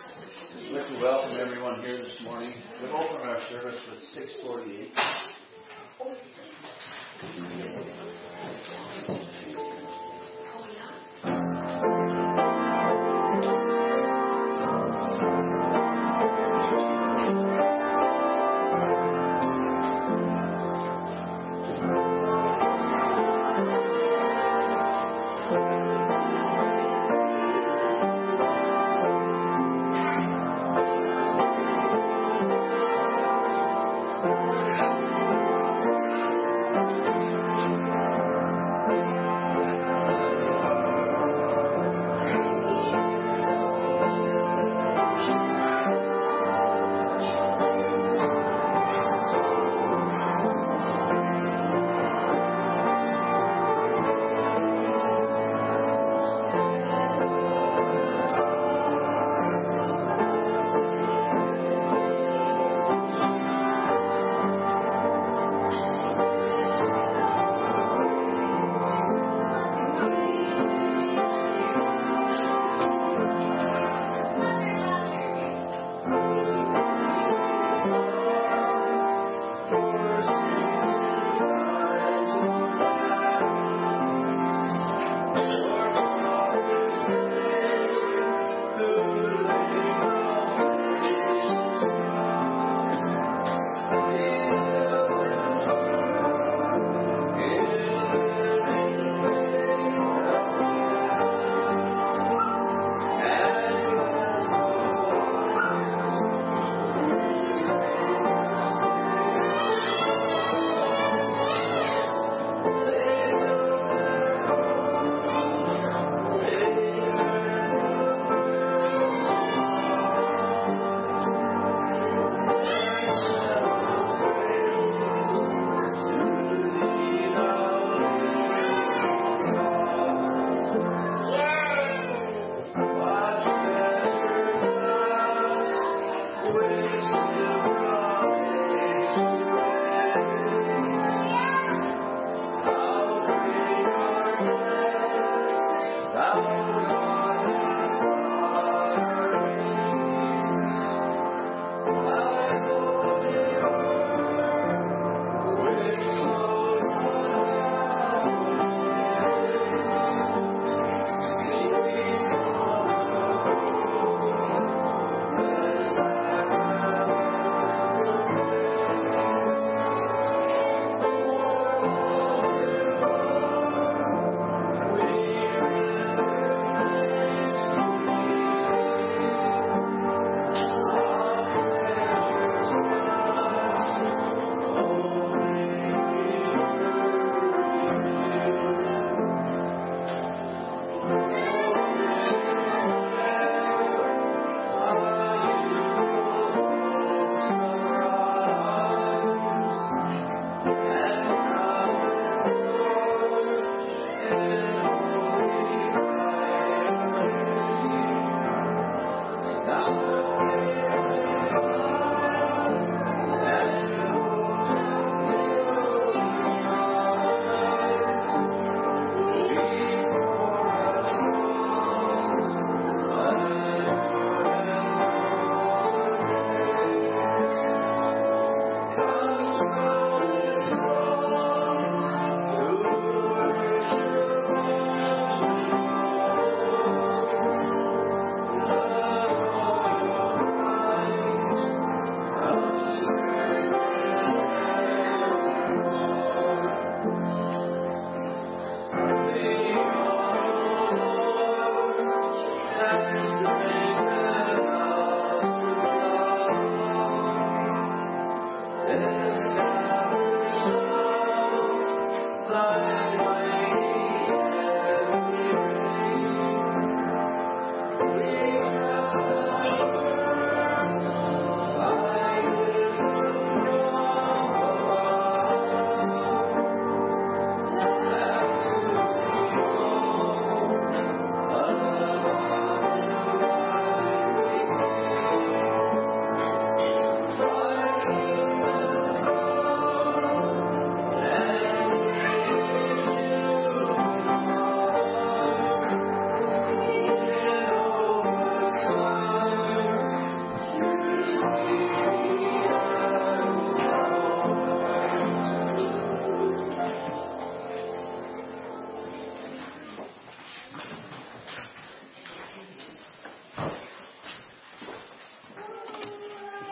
I'd 0.00 0.72
like 0.72 0.88
to 0.88 0.98
welcome 0.98 1.36
everyone 1.38 1.82
here 1.82 1.98
this 1.98 2.16
morning. 2.24 2.54
We've 2.80 2.90
opened 2.90 3.28
our 3.28 3.38
service 3.50 3.76
at 3.86 3.98
648. 4.14 4.94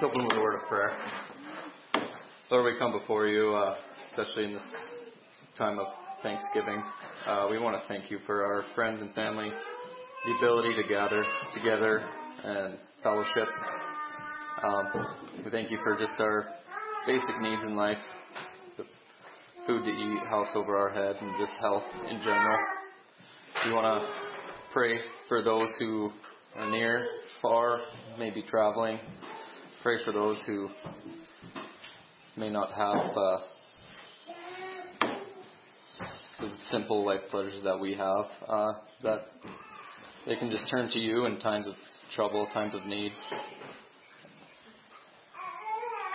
Let's 0.01 0.13
open 0.13 0.29
with 0.29 0.37
a 0.37 0.41
word 0.41 0.55
of 0.55 0.69
prayer. 0.69 0.97
Lord, 2.53 2.73
we 2.73 2.79
come 2.79 2.93
before 2.93 3.27
you, 3.27 3.53
uh, 3.53 3.75
especially 4.09 4.45
in 4.45 4.53
this 4.55 4.73
time 5.57 5.81
of 5.81 5.87
Thanksgiving. 6.23 6.81
Uh, 7.27 7.49
we 7.51 7.59
want 7.59 7.83
to 7.83 7.89
thank 7.89 8.09
you 8.09 8.21
for 8.25 8.45
our 8.45 8.65
friends 8.77 9.01
and 9.01 9.13
family, 9.17 9.51
the 10.25 10.37
ability 10.39 10.81
to 10.81 10.89
gather 10.89 11.25
together 11.53 12.05
and 12.45 12.79
fellowship. 13.03 13.49
Um, 14.63 14.85
we 15.45 15.51
thank 15.51 15.69
you 15.69 15.79
for 15.83 15.99
just 15.99 16.15
our 16.21 16.47
basic 17.05 17.37
needs 17.41 17.65
in 17.65 17.75
life, 17.75 17.99
the 18.77 18.85
food 19.67 19.83
to 19.83 19.91
eat, 19.91 20.29
house 20.31 20.51
over 20.55 20.77
our 20.77 20.91
head, 20.91 21.17
and 21.21 21.33
just 21.41 21.55
health 21.61 21.83
in 22.09 22.19
general. 22.21 22.59
We 23.67 23.73
want 23.73 24.01
to 24.01 24.09
pray 24.73 25.01
for 25.29 25.43
those 25.43 25.73
who 25.81 26.11
are 26.55 26.71
near, 26.71 27.05
far, 27.43 27.81
maybe 28.17 28.45
traveling. 28.49 29.01
Pray 29.81 30.05
for 30.05 30.13
those 30.13 30.43
who 30.45 30.69
may 32.37 32.51
not 32.51 32.73
have 32.73 33.17
uh, 33.17 33.39
the 36.41 36.51
simple 36.65 37.07
life 37.07 37.21
pleasures 37.31 37.63
that 37.63 37.79
we 37.79 37.95
have, 37.95 38.25
uh, 38.49 38.73
that 39.05 39.27
they 40.27 40.35
can 40.35 40.51
just 40.51 40.69
turn 40.69 40.91
to 40.91 40.99
you 40.99 41.27
in 41.27 41.39
times 41.39 41.69
of 41.69 41.75
trouble, 42.13 42.49
times 42.53 42.75
of 42.75 42.87
need. 42.87 43.13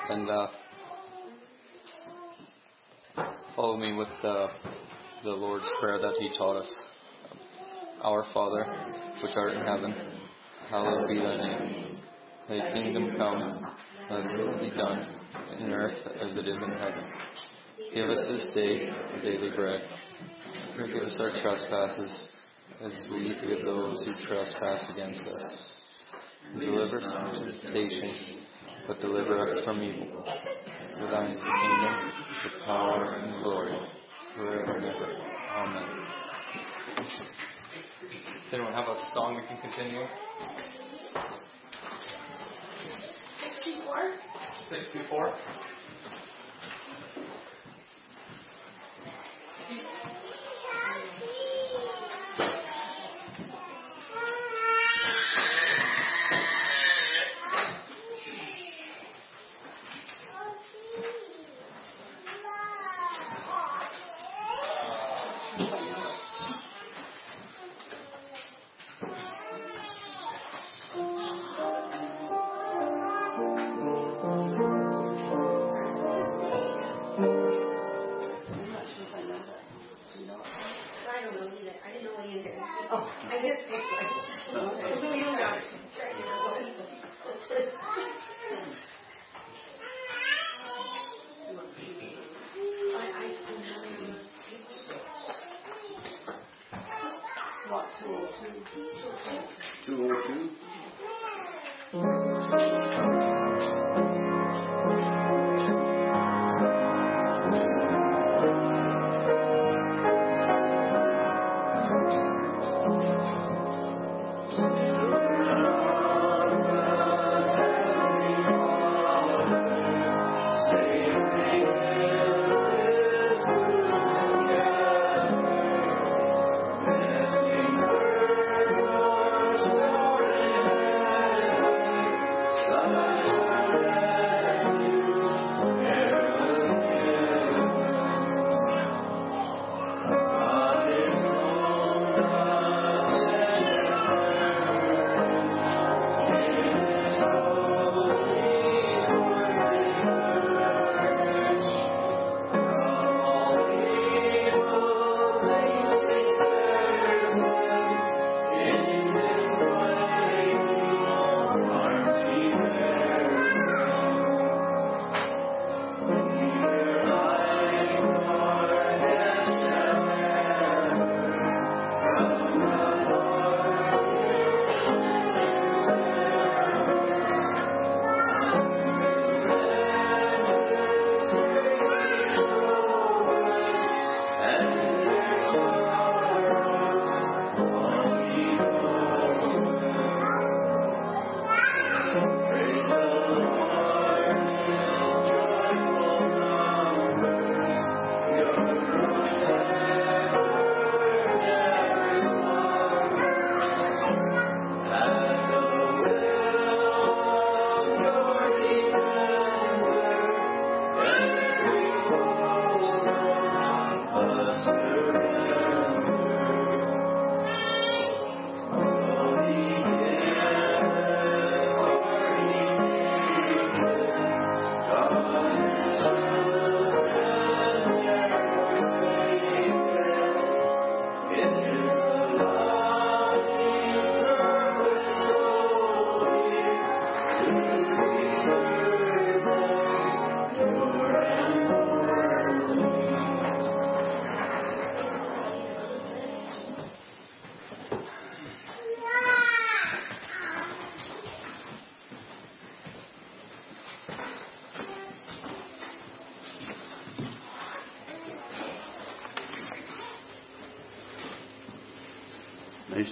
And 0.10 0.30
uh, 0.30 0.48
follow 3.56 3.78
me 3.78 3.94
with 3.94 4.10
the 4.22 4.50
Lord's 5.24 5.72
Prayer 5.80 6.00
that 6.00 6.16
He 6.20 6.38
taught 6.38 6.58
us. 6.58 6.76
Our 8.04 8.26
Father, 8.34 8.66
which 9.24 9.32
art 9.38 9.54
in 9.54 9.66
heaven, 9.66 9.96
hallowed 10.70 11.08
be 11.08 11.18
thy 11.18 11.38
name. 11.38 11.93
Thy 12.50 12.74
kingdom 12.74 13.16
come, 13.18 13.74
thy 14.10 14.38
will 14.38 14.60
be 14.60 14.70
done, 14.76 15.08
in 15.60 15.72
earth 15.72 15.98
as 16.20 16.36
it 16.36 16.46
is 16.46 16.62
in 16.62 16.72
heaven. 16.72 17.06
Give 17.94 18.10
us 18.10 18.20
this 18.28 18.54
day 18.54 18.90
our 18.90 19.22
daily 19.22 19.50
bread. 19.56 19.82
Forgive 20.76 21.04
us 21.04 21.16
our 21.20 21.32
trespasses, 21.42 22.28
as 22.82 22.92
we 23.12 23.34
forgive 23.40 23.64
those 23.64 24.04
who 24.04 24.28
trespass 24.28 24.92
against 24.94 25.22
us. 25.22 25.72
And 26.52 26.62
deliver 26.62 26.98
us 26.98 27.04
from 27.34 27.54
temptation, 27.62 28.42
but 28.88 29.00
deliver 29.00 29.40
us 29.40 29.64
from 29.64 29.82
evil. 29.82 30.24
For 31.00 31.08
thine 31.08 31.32
is 31.32 31.40
the 31.40 31.46
kingdom, 31.46 32.12
the 32.44 32.66
power, 32.66 33.04
and 33.14 33.34
the 33.36 33.44
glory, 33.44 33.78
forever 34.36 34.78
and 34.78 34.86
ever. 34.86 35.16
Amen. 35.58 35.88
Does 38.44 38.54
anyone 38.54 38.74
have 38.74 38.88
a 38.88 38.98
song 39.14 39.36
we 39.36 39.48
can 39.48 39.62
continue? 39.62 40.04
64. 43.64 44.20
64. 44.70 45.34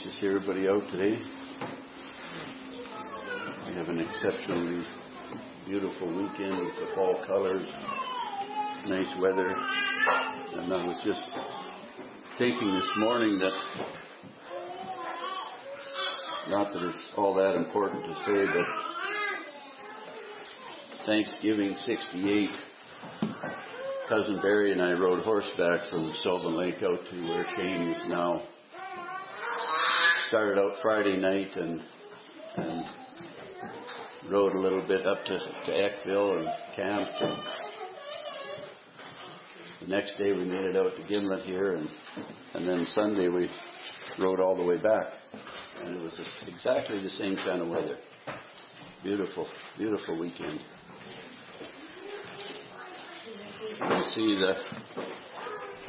To 0.03 0.11
see 0.13 0.25
everybody 0.25 0.67
out 0.67 0.89
today. 0.89 1.21
We 3.67 3.73
have 3.75 3.87
an 3.89 3.99
exceptionally 3.99 4.83
beautiful 5.67 6.07
weekend 6.07 6.57
with 6.57 6.75
the 6.79 6.87
fall 6.95 7.23
colors, 7.27 7.67
nice 8.87 9.13
weather. 9.21 9.47
And 9.47 10.73
I 10.73 10.87
was 10.87 10.99
just 11.05 11.21
thinking 12.39 12.71
this 12.71 12.89
morning 12.97 13.37
that, 13.39 13.53
not 16.49 16.73
that 16.73 16.81
it's 16.81 17.09
all 17.15 17.35
that 17.35 17.55
important 17.55 18.03
to 18.05 18.15
say, 18.25 18.45
but 18.57 18.65
Thanksgiving 21.05 21.75
68, 21.85 22.49
Cousin 24.09 24.39
Barry 24.41 24.71
and 24.71 24.81
I 24.81 24.93
rode 24.93 25.23
horseback 25.23 25.89
from 25.91 26.11
Sylvan 26.23 26.55
Lake 26.55 26.81
out 26.81 27.05
to 27.11 27.27
where 27.29 27.45
Shane 27.55 27.91
is 27.91 28.01
now 28.09 28.41
started 30.31 30.57
out 30.57 30.71
Friday 30.81 31.17
night 31.17 31.57
and 31.57 31.81
and 32.55 32.85
rode 34.29 34.53
a 34.55 34.59
little 34.61 34.81
bit 34.87 35.05
up 35.05 35.17
to, 35.25 35.37
to 35.65 35.71
Eckville 35.73 36.37
and 36.37 36.47
camped. 36.73 37.11
And 37.21 37.37
the 39.81 39.87
next 39.87 40.17
day 40.17 40.31
we 40.31 40.45
made 40.45 40.63
it 40.63 40.77
out 40.77 40.95
to 40.95 41.03
Gimlet 41.03 41.43
here, 41.43 41.75
and 41.75 41.89
and 42.53 42.65
then 42.65 42.85
Sunday 42.93 43.27
we 43.27 43.49
rode 44.19 44.39
all 44.39 44.55
the 44.55 44.63
way 44.63 44.77
back, 44.77 45.07
and 45.83 45.97
it 45.97 46.01
was 46.01 46.17
exactly 46.47 47.03
the 47.03 47.09
same 47.09 47.35
kind 47.35 47.61
of 47.61 47.67
weather. 47.67 47.97
Beautiful, 49.03 49.49
beautiful 49.77 50.17
weekend. 50.17 50.61
You 53.81 54.03
see 54.15 54.39
the 54.39 54.55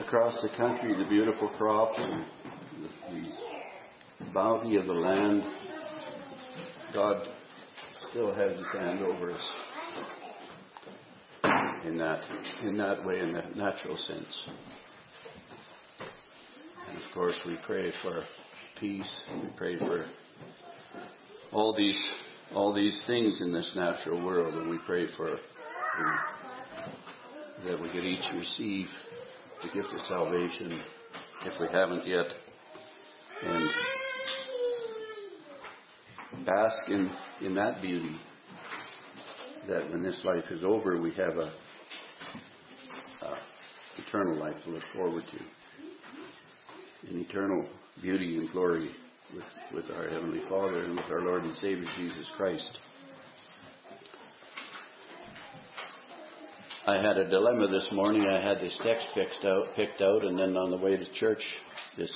across 0.03 0.43
the 0.43 0.49
country 0.57 1.01
the 1.01 1.09
beautiful 1.09 1.49
crops 1.51 1.97
and 1.99 2.25
the, 2.83 3.21
the 3.21 3.32
bounty 4.33 4.77
of 4.77 4.87
the 4.87 4.93
land, 4.93 5.43
God 6.95 7.27
still 8.11 8.35
has 8.35 8.53
His 8.53 8.67
hand 8.73 9.01
over 9.01 9.33
us 9.33 9.53
in 11.85 11.97
that 11.99 12.21
in 12.63 12.77
that 12.79 13.05
way, 13.05 13.21
in 13.21 13.33
that 13.33 13.57
natural 13.57 13.97
sense. 13.97 14.45
And 16.89 16.99
of 16.99 17.05
course, 17.15 17.41
we 17.47 17.57
pray 17.67 17.93
for 18.03 18.25
peace. 18.79 19.21
We 19.35 19.49
pray 19.57 19.79
for 19.79 20.07
all 21.53 21.75
these 21.75 22.01
all 22.55 22.73
these 22.73 23.03
things 23.07 23.41
in 23.41 23.53
this 23.53 23.73
natural 23.75 24.25
world, 24.25 24.55
and 24.55 24.69
we 24.69 24.79
pray 24.87 25.07
for 25.17 25.31
the, 25.31 26.19
that 27.67 27.81
we 27.81 27.89
could 27.91 28.05
each 28.05 28.25
receive 28.35 28.87
the 29.63 29.69
gift 29.73 29.93
of 29.95 30.01
salvation 30.03 30.83
if 31.47 31.61
we 31.61 31.67
haven't 31.73 32.07
yet. 32.07 32.27
And 33.43 33.71
bask 36.45 36.89
in, 36.89 37.11
in 37.41 37.55
that 37.55 37.83
beauty. 37.83 38.17
That 39.69 39.91
when 39.91 40.03
this 40.03 40.21
life 40.25 40.45
is 40.51 40.65
over, 40.65 41.01
we 41.01 41.13
have 41.13 41.37
a, 41.37 41.53
a 43.23 43.39
eternal 44.07 44.39
life 44.39 44.57
to 44.65 44.71
look 44.71 44.83
forward 44.95 45.25
to. 45.31 47.11
An 47.11 47.21
eternal 47.21 47.69
beauty 48.01 48.39
and 48.39 48.51
glory 48.51 48.91
with, 49.35 49.45
with 49.75 49.97
our 49.97 50.09
Heavenly 50.09 50.43
Father 50.49 50.81
and 50.83 50.97
with 50.97 51.07
our 51.11 51.21
Lord 51.21 51.45
and 51.45 51.55
Savior 51.57 51.87
Jesus 51.97 52.29
Christ. 52.37 52.79
I 56.85 56.97
had 56.97 57.17
a 57.17 57.31
dilemma 57.31 57.69
this 57.69 57.89
morning. 57.93 58.27
I 58.27 58.41
had 58.41 58.59
this 58.59 58.77
text 58.83 59.07
picked 59.15 59.45
out, 59.45 59.69
picked 59.77 60.03
out, 60.03 60.25
and 60.25 60.37
then 60.37 60.57
on 60.57 60.73
the 60.73 60.77
way 60.77 60.97
to 60.97 61.13
church, 61.13 61.43
this 61.97 62.13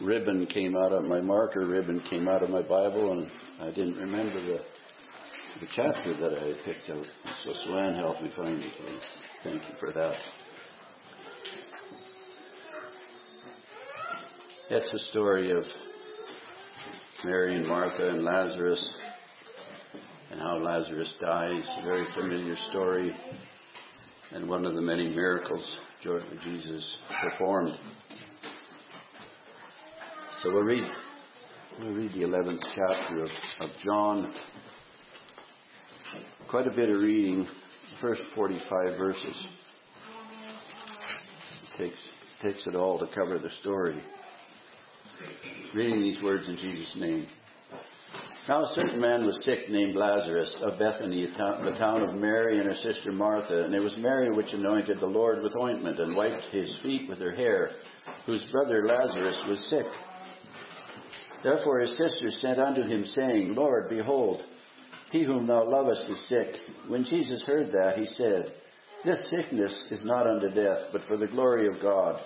ribbon 0.00 0.46
came 0.46 0.76
out 0.76 0.92
of 0.92 1.04
my 1.04 1.20
marker 1.20 1.64
ribbon 1.64 2.02
came 2.10 2.26
out 2.26 2.42
of 2.42 2.50
my 2.50 2.62
Bible, 2.62 3.12
and 3.12 3.30
I 3.60 3.70
didn't 3.70 3.96
remember 3.96 4.40
the 4.40 4.58
the 5.60 5.66
chapter 5.74 6.16
that 6.16 6.38
I 6.38 6.46
had 6.48 6.56
picked 6.64 6.90
out. 6.90 7.06
So 7.44 7.52
Swan 7.64 7.94
helped 7.94 8.22
me 8.22 8.30
find 8.36 8.60
it. 8.60 8.72
Thank 9.44 9.62
you 9.62 9.74
for 9.78 9.92
that. 9.92 10.16
It's 14.70 14.92
a 14.92 14.98
story 15.10 15.52
of 15.52 15.62
Mary 17.24 17.54
and 17.54 17.66
Martha 17.68 18.08
and 18.08 18.24
Lazarus 18.24 18.94
and 20.32 20.40
how 20.40 20.58
Lazarus 20.58 21.14
dies. 21.20 21.64
A 21.78 21.84
very 21.84 22.06
familiar 22.14 22.56
story 22.70 23.14
and 24.32 24.48
one 24.48 24.66
of 24.66 24.74
the 24.74 24.80
many 24.80 25.08
miracles 25.08 25.76
Jesus 26.42 26.96
performed. 27.22 27.78
So 30.42 30.52
we'll 30.52 30.64
read, 30.64 30.84
we'll 31.80 31.94
read 31.94 32.12
the 32.12 32.20
11th 32.20 32.60
chapter 32.74 33.24
of, 33.24 33.30
of 33.60 33.70
John. 33.84 34.32
Quite 36.48 36.66
a 36.66 36.70
bit 36.70 36.90
of 36.90 37.02
reading, 37.02 37.46
first 38.00 38.22
45 38.34 38.98
verses. 38.98 39.48
It 41.62 41.82
takes, 41.82 42.08
takes 42.42 42.66
it 42.66 42.76
all 42.76 42.98
to 42.98 43.06
cover 43.14 43.38
the 43.38 43.50
story. 43.60 44.00
Reading 45.74 46.00
these 46.00 46.22
words 46.22 46.48
in 46.48 46.56
Jesus' 46.56 46.96
name. 46.98 47.26
Now 48.46 48.64
a 48.64 48.74
certain 48.74 49.00
man 49.00 49.24
was 49.24 49.38
sick 49.42 49.70
named 49.70 49.96
Lazarus 49.96 50.54
of 50.62 50.78
Bethany, 50.78 51.26
the 51.26 51.76
town 51.78 52.08
of 52.08 52.14
Mary 52.14 52.58
and 52.58 52.68
her 52.68 52.74
sister 52.74 53.10
Martha. 53.10 53.64
And 53.64 53.74
it 53.74 53.80
was 53.80 53.96
Mary 53.98 54.30
which 54.30 54.52
anointed 54.52 55.00
the 55.00 55.06
Lord 55.06 55.42
with 55.42 55.56
ointment 55.56 55.98
and 55.98 56.14
wiped 56.14 56.44
his 56.52 56.78
feet 56.82 57.08
with 57.08 57.18
her 57.20 57.32
hair, 57.32 57.70
whose 58.26 58.44
brother 58.52 58.86
Lazarus 58.86 59.42
was 59.48 59.58
sick. 59.70 59.86
Therefore 61.44 61.80
his 61.80 61.90
sisters 61.90 62.38
sent 62.40 62.58
unto 62.58 62.82
him, 62.82 63.04
saying, 63.04 63.54
Lord, 63.54 63.90
behold, 63.90 64.42
he 65.12 65.24
whom 65.24 65.46
thou 65.46 65.68
lovest 65.68 66.08
is 66.08 66.28
sick. 66.28 66.54
When 66.88 67.04
Jesus 67.04 67.44
heard 67.44 67.70
that, 67.70 67.98
he 67.98 68.06
said, 68.06 68.46
This 69.04 69.30
sickness 69.30 69.88
is 69.90 70.04
not 70.06 70.26
unto 70.26 70.48
death, 70.48 70.88
but 70.90 71.02
for 71.06 71.18
the 71.18 71.26
glory 71.26 71.68
of 71.68 71.82
God, 71.82 72.18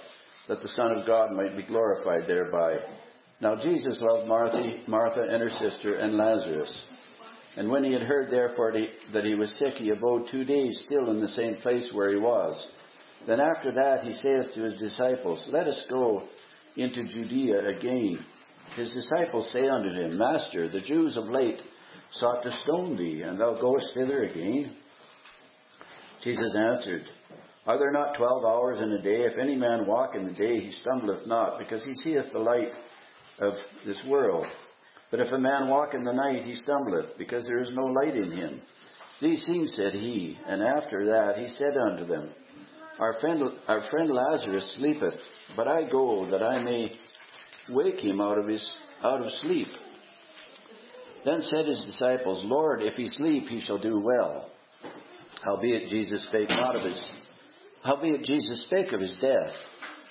that 0.47 0.61
the 0.63 0.69
Son 0.69 0.93
of 0.93 1.07
God 1.07 1.33
might 1.33 1.57
be 1.57 1.65
glorified 1.65 2.29
thereby. 2.29 2.77
Now 3.41 3.57
Jesus 3.57 3.99
loved 4.01 4.29
Martha, 4.29 4.63
Martha 4.87 5.23
and 5.23 5.43
her 5.43 5.51
sister 5.51 5.97
and 5.97 6.15
Lazarus. 6.15 6.83
And 7.57 7.69
when 7.69 7.83
he 7.83 7.93
had 7.93 8.03
heard 8.03 8.31
therefore 8.31 8.73
that 9.13 9.25
he 9.25 9.35
was 9.35 9.59
sick, 9.59 9.75
he 9.75 9.91
abode 9.91 10.29
two 10.31 10.45
days 10.45 10.81
still 10.87 11.11
in 11.11 11.21
the 11.21 11.29
same 11.29 11.57
place 11.57 11.91
where 11.93 12.11
he 12.11 12.17
was. 12.17 12.69
Then 13.27 13.41
after 13.41 13.73
that 13.73 14.05
he 14.05 14.13
saith 14.13 14.55
to 14.55 14.63
his 14.63 14.81
disciples, 14.81 15.45
Let 15.51 15.67
us 15.67 15.83
go 15.91 16.23
into 16.77 17.05
Judea 17.09 17.67
again. 17.69 18.25
His 18.77 18.93
disciples 18.93 19.51
say 19.53 19.69
unto 19.69 19.91
him, 19.91 20.19
Master, 20.19 20.69
the 20.69 20.81
Jews 20.81 21.17
of 21.17 21.29
late 21.29 21.61
sought 22.13 22.43
to 22.43 22.53
stone 22.53 22.97
thee, 22.97 23.23
and 23.23 23.39
thou 23.39 23.55
goest 23.61 23.93
thither 23.95 24.23
again? 24.23 24.77
Jesus 26.23 26.55
answered, 26.73 27.05
Are 27.67 27.79
there 27.79 27.93
not 27.93 28.17
twelve 28.17 28.45
hours 28.45 28.81
in 28.81 28.93
a 28.93 29.03
day? 29.03 29.23
If 29.25 29.39
any 29.39 29.57
man 29.57 29.87
walk 29.87 30.15
in 30.15 30.27
the 30.27 30.33
day, 30.33 30.61
he 30.61 30.73
stumbleth 30.73 31.27
not, 31.27 31.59
because 31.59 31.85
he 31.85 31.95
seeth 31.95 32.33
the 32.33 32.39
light 32.39 32.73
of 33.41 33.55
this 33.85 34.01
world. 34.09 34.47
But 35.11 35.21
if 35.21 35.33
a 35.33 35.39
man 35.39 35.69
walk 35.69 35.95
in 35.95 36.05
the 36.05 36.13
night, 36.13 36.45
he 36.45 36.55
stumbleth, 36.55 37.17
because 37.17 37.47
there 37.47 37.61
is 37.61 37.71
no 37.73 37.87
light 37.87 38.17
in 38.17 38.31
him. 38.31 38.61
These 39.21 39.45
things 39.47 39.75
said 39.75 39.95
he, 39.95 40.39
and 40.47 40.63
after 40.63 41.07
that 41.07 41.39
he 41.39 41.49
said 41.49 41.77
unto 41.77 42.07
them, 42.07 42.31
Our 42.99 43.19
friend, 43.21 43.43
our 43.67 43.81
friend 43.91 44.11
Lazarus 44.11 44.77
sleepeth, 44.79 45.15
but 45.57 45.67
I 45.67 45.89
go 45.91 46.31
that 46.31 46.43
I 46.43 46.63
may 46.63 46.93
wake 47.71 48.01
him 48.01 48.21
out 48.21 48.39
of 48.39 48.47
his 48.47 48.65
out 49.03 49.21
of 49.21 49.31
sleep. 49.33 49.69
Then 51.25 51.43
said 51.43 51.67
his 51.67 51.83
disciples, 51.85 52.41
Lord, 52.45 52.83
if 52.83 52.95
he 52.95 53.09
sleep, 53.09 53.45
he 53.45 53.61
shall 53.61 53.79
do 53.79 54.01
well. 54.01 54.51
Howbeit 55.43 55.89
Jesus 55.89 56.25
spake 56.25 56.49
not 56.51 56.77
of 56.77 56.83
his 56.83 57.13
howbeit 57.83 58.25
Jesus 58.25 58.65
spake 58.65 58.93
of 58.93 59.01
his 59.01 59.17
death, 59.21 59.53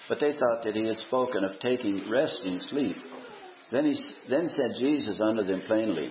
but 0.08 0.20
they 0.20 0.34
thought 0.34 0.64
that 0.64 0.76
he 0.76 0.86
had 0.86 0.98
spoken 0.98 1.44
of 1.44 1.60
taking 1.60 2.10
rest 2.10 2.42
in 2.44 2.60
sleep. 2.62 2.96
Then 3.72 3.86
he 3.86 4.02
then 4.30 4.50
said 4.50 4.78
Jesus 4.80 5.20
unto 5.22 5.44
them 5.44 5.62
plainly, 5.68 6.10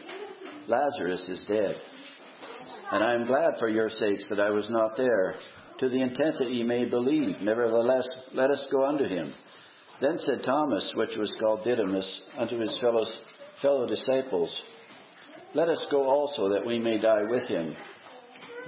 Lazarus 0.69 1.27
is 1.29 1.45
dead. 1.49 1.77
And 2.93 3.03
I 3.03 3.15
am 3.15 3.27
glad 3.27 3.59
for 3.59 3.69
your 3.69 3.89
sakes 3.89 4.29
that 4.29 4.41
I 4.41 4.51
was 4.51 4.69
not 4.71 4.97
there, 4.97 5.35
to 5.79 5.89
the 5.89 6.03
intent 6.03 6.37
that 6.39 6.51
ye 6.51 6.63
may 6.63 6.85
believe. 6.85 7.41
Nevertheless, 7.41 8.07
let 8.33 8.51
us 8.51 8.67
go 8.71 8.87
unto 8.87 9.05
him. 9.05 9.33
Then 10.01 10.19
said 10.19 10.43
Thomas, 10.45 10.93
which 10.95 11.17
was 11.17 11.35
called 11.41 11.65
Didymus, 11.65 12.21
unto 12.39 12.59
his 12.59 12.79
fellows, 12.81 13.19
fellow 13.63 13.87
disciples, 13.89 14.55
Let 15.55 15.69
us 15.69 15.85
go 15.91 16.05
also, 16.05 16.51
that 16.51 16.67
we 16.67 16.79
may 16.79 16.99
die 16.99 17.23
with 17.29 17.49
him. 17.49 17.75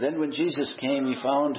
Then 0.00 0.18
when 0.18 0.32
Jesus 0.32 0.74
came, 0.80 1.06
he 1.06 1.20
found 1.20 1.58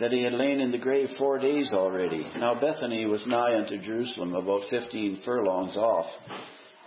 that 0.00 0.12
he 0.12 0.22
had 0.22 0.34
lain 0.34 0.60
in 0.60 0.70
the 0.70 0.78
grave 0.78 1.08
four 1.18 1.38
days 1.38 1.70
already. 1.72 2.24
Now 2.36 2.60
Bethany 2.60 3.06
was 3.06 3.26
nigh 3.26 3.56
unto 3.56 3.78
Jerusalem, 3.78 4.34
about 4.34 4.68
fifteen 4.68 5.20
furlongs 5.24 5.76
off. 5.76 6.06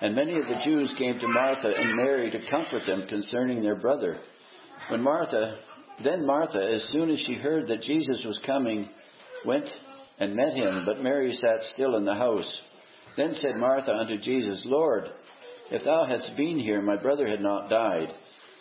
And 0.01 0.15
many 0.15 0.37
of 0.37 0.47
the 0.47 0.61
Jews 0.63 0.93
came 0.97 1.19
to 1.19 1.27
Martha 1.27 1.69
and 1.69 1.95
Mary 1.95 2.29
to 2.29 2.49
comfort 2.49 2.83
them 2.85 3.07
concerning 3.07 3.61
their 3.61 3.75
brother. 3.75 4.19
When 4.89 5.01
Martha, 5.01 5.57
then 6.03 6.25
Martha, 6.25 6.59
as 6.59 6.83
soon 6.91 7.09
as 7.09 7.19
she 7.19 7.35
heard 7.35 7.67
that 7.67 7.81
Jesus 7.81 8.23
was 8.25 8.39
coming, 8.45 8.89
went 9.45 9.65
and 10.19 10.35
met 10.35 10.53
him, 10.53 10.83
but 10.85 11.01
Mary 11.01 11.33
sat 11.33 11.61
still 11.73 11.95
in 11.95 12.05
the 12.05 12.15
house. 12.15 12.59
Then 13.17 13.33
said 13.33 13.55
Martha 13.55 13.91
unto 13.91 14.17
Jesus, 14.17 14.63
Lord, 14.65 15.05
if 15.71 15.83
thou 15.83 16.05
hadst 16.05 16.31
been 16.37 16.59
here, 16.59 16.81
my 16.81 17.01
brother 17.01 17.27
had 17.27 17.41
not 17.41 17.69
died. 17.69 18.09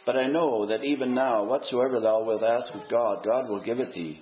But 0.04 0.16
I 0.16 0.26
know 0.26 0.66
that 0.66 0.84
even 0.84 1.14
now, 1.14 1.44
whatsoever 1.44 2.00
thou 2.00 2.24
wilt 2.24 2.42
ask 2.42 2.74
of 2.74 2.90
God, 2.90 3.24
God 3.24 3.48
will 3.48 3.62
give 3.64 3.78
it 3.78 3.92
thee. 3.92 4.20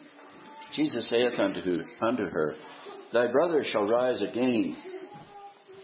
Jesus 0.74 1.08
saith 1.08 1.38
unto 1.38 2.24
her, 2.26 2.54
Thy 3.12 3.26
brother 3.32 3.64
shall 3.64 3.86
rise 3.86 4.22
again. 4.22 4.76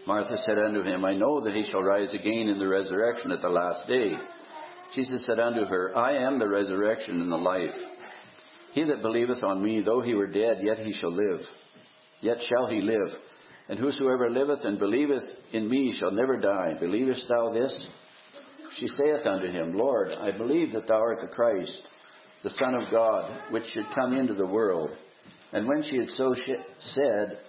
Martha 0.05 0.37
said 0.37 0.57
unto 0.57 0.83
him, 0.83 1.03
I 1.03 1.15
know 1.15 1.41
that 1.43 1.53
he 1.53 1.63
shall 1.69 1.83
rise 1.83 2.13
again 2.13 2.47
in 2.47 2.59
the 2.59 2.67
resurrection 2.67 3.31
at 3.31 3.41
the 3.41 3.49
last 3.49 3.87
day. 3.87 4.13
Jesus 4.93 5.25
said 5.25 5.39
unto 5.39 5.65
her, 5.65 5.97
I 5.97 6.15
am 6.25 6.39
the 6.39 6.47
resurrection 6.47 7.19
and 7.19 7.31
the 7.31 7.37
life. 7.37 7.75
He 8.77 8.83
that 8.83 9.01
believeth 9.01 9.43
on 9.43 9.63
me, 9.63 9.81
though 9.81 10.01
he 10.01 10.13
were 10.13 10.27
dead, 10.27 10.59
yet 10.61 10.77
he 10.77 10.93
shall 10.93 11.11
live. 11.11 11.39
Yet 12.21 12.37
shall 12.47 12.67
he 12.67 12.79
live. 12.79 13.09
And 13.69 13.79
whosoever 13.79 14.29
liveth 14.29 14.65
and 14.65 14.77
believeth 14.77 15.23
in 15.51 15.67
me 15.67 15.95
shall 15.97 16.11
never 16.11 16.37
die. 16.37 16.75
Believest 16.79 17.25
thou 17.27 17.49
this? 17.49 17.87
She 18.75 18.87
saith 18.87 19.25
unto 19.25 19.47
him, 19.47 19.73
Lord, 19.73 20.11
I 20.11 20.29
believe 20.29 20.73
that 20.73 20.87
thou 20.87 20.99
art 20.99 21.21
the 21.21 21.27
Christ, 21.27 21.89
the 22.43 22.51
Son 22.51 22.75
of 22.75 22.91
God, 22.91 23.51
which 23.51 23.65
should 23.73 23.87
come 23.95 24.13
into 24.13 24.35
the 24.35 24.45
world. 24.45 24.91
And 25.53 25.67
when 25.67 25.81
she 25.81 25.97
had 25.97 26.09
so 26.09 26.35
said, 26.77 27.39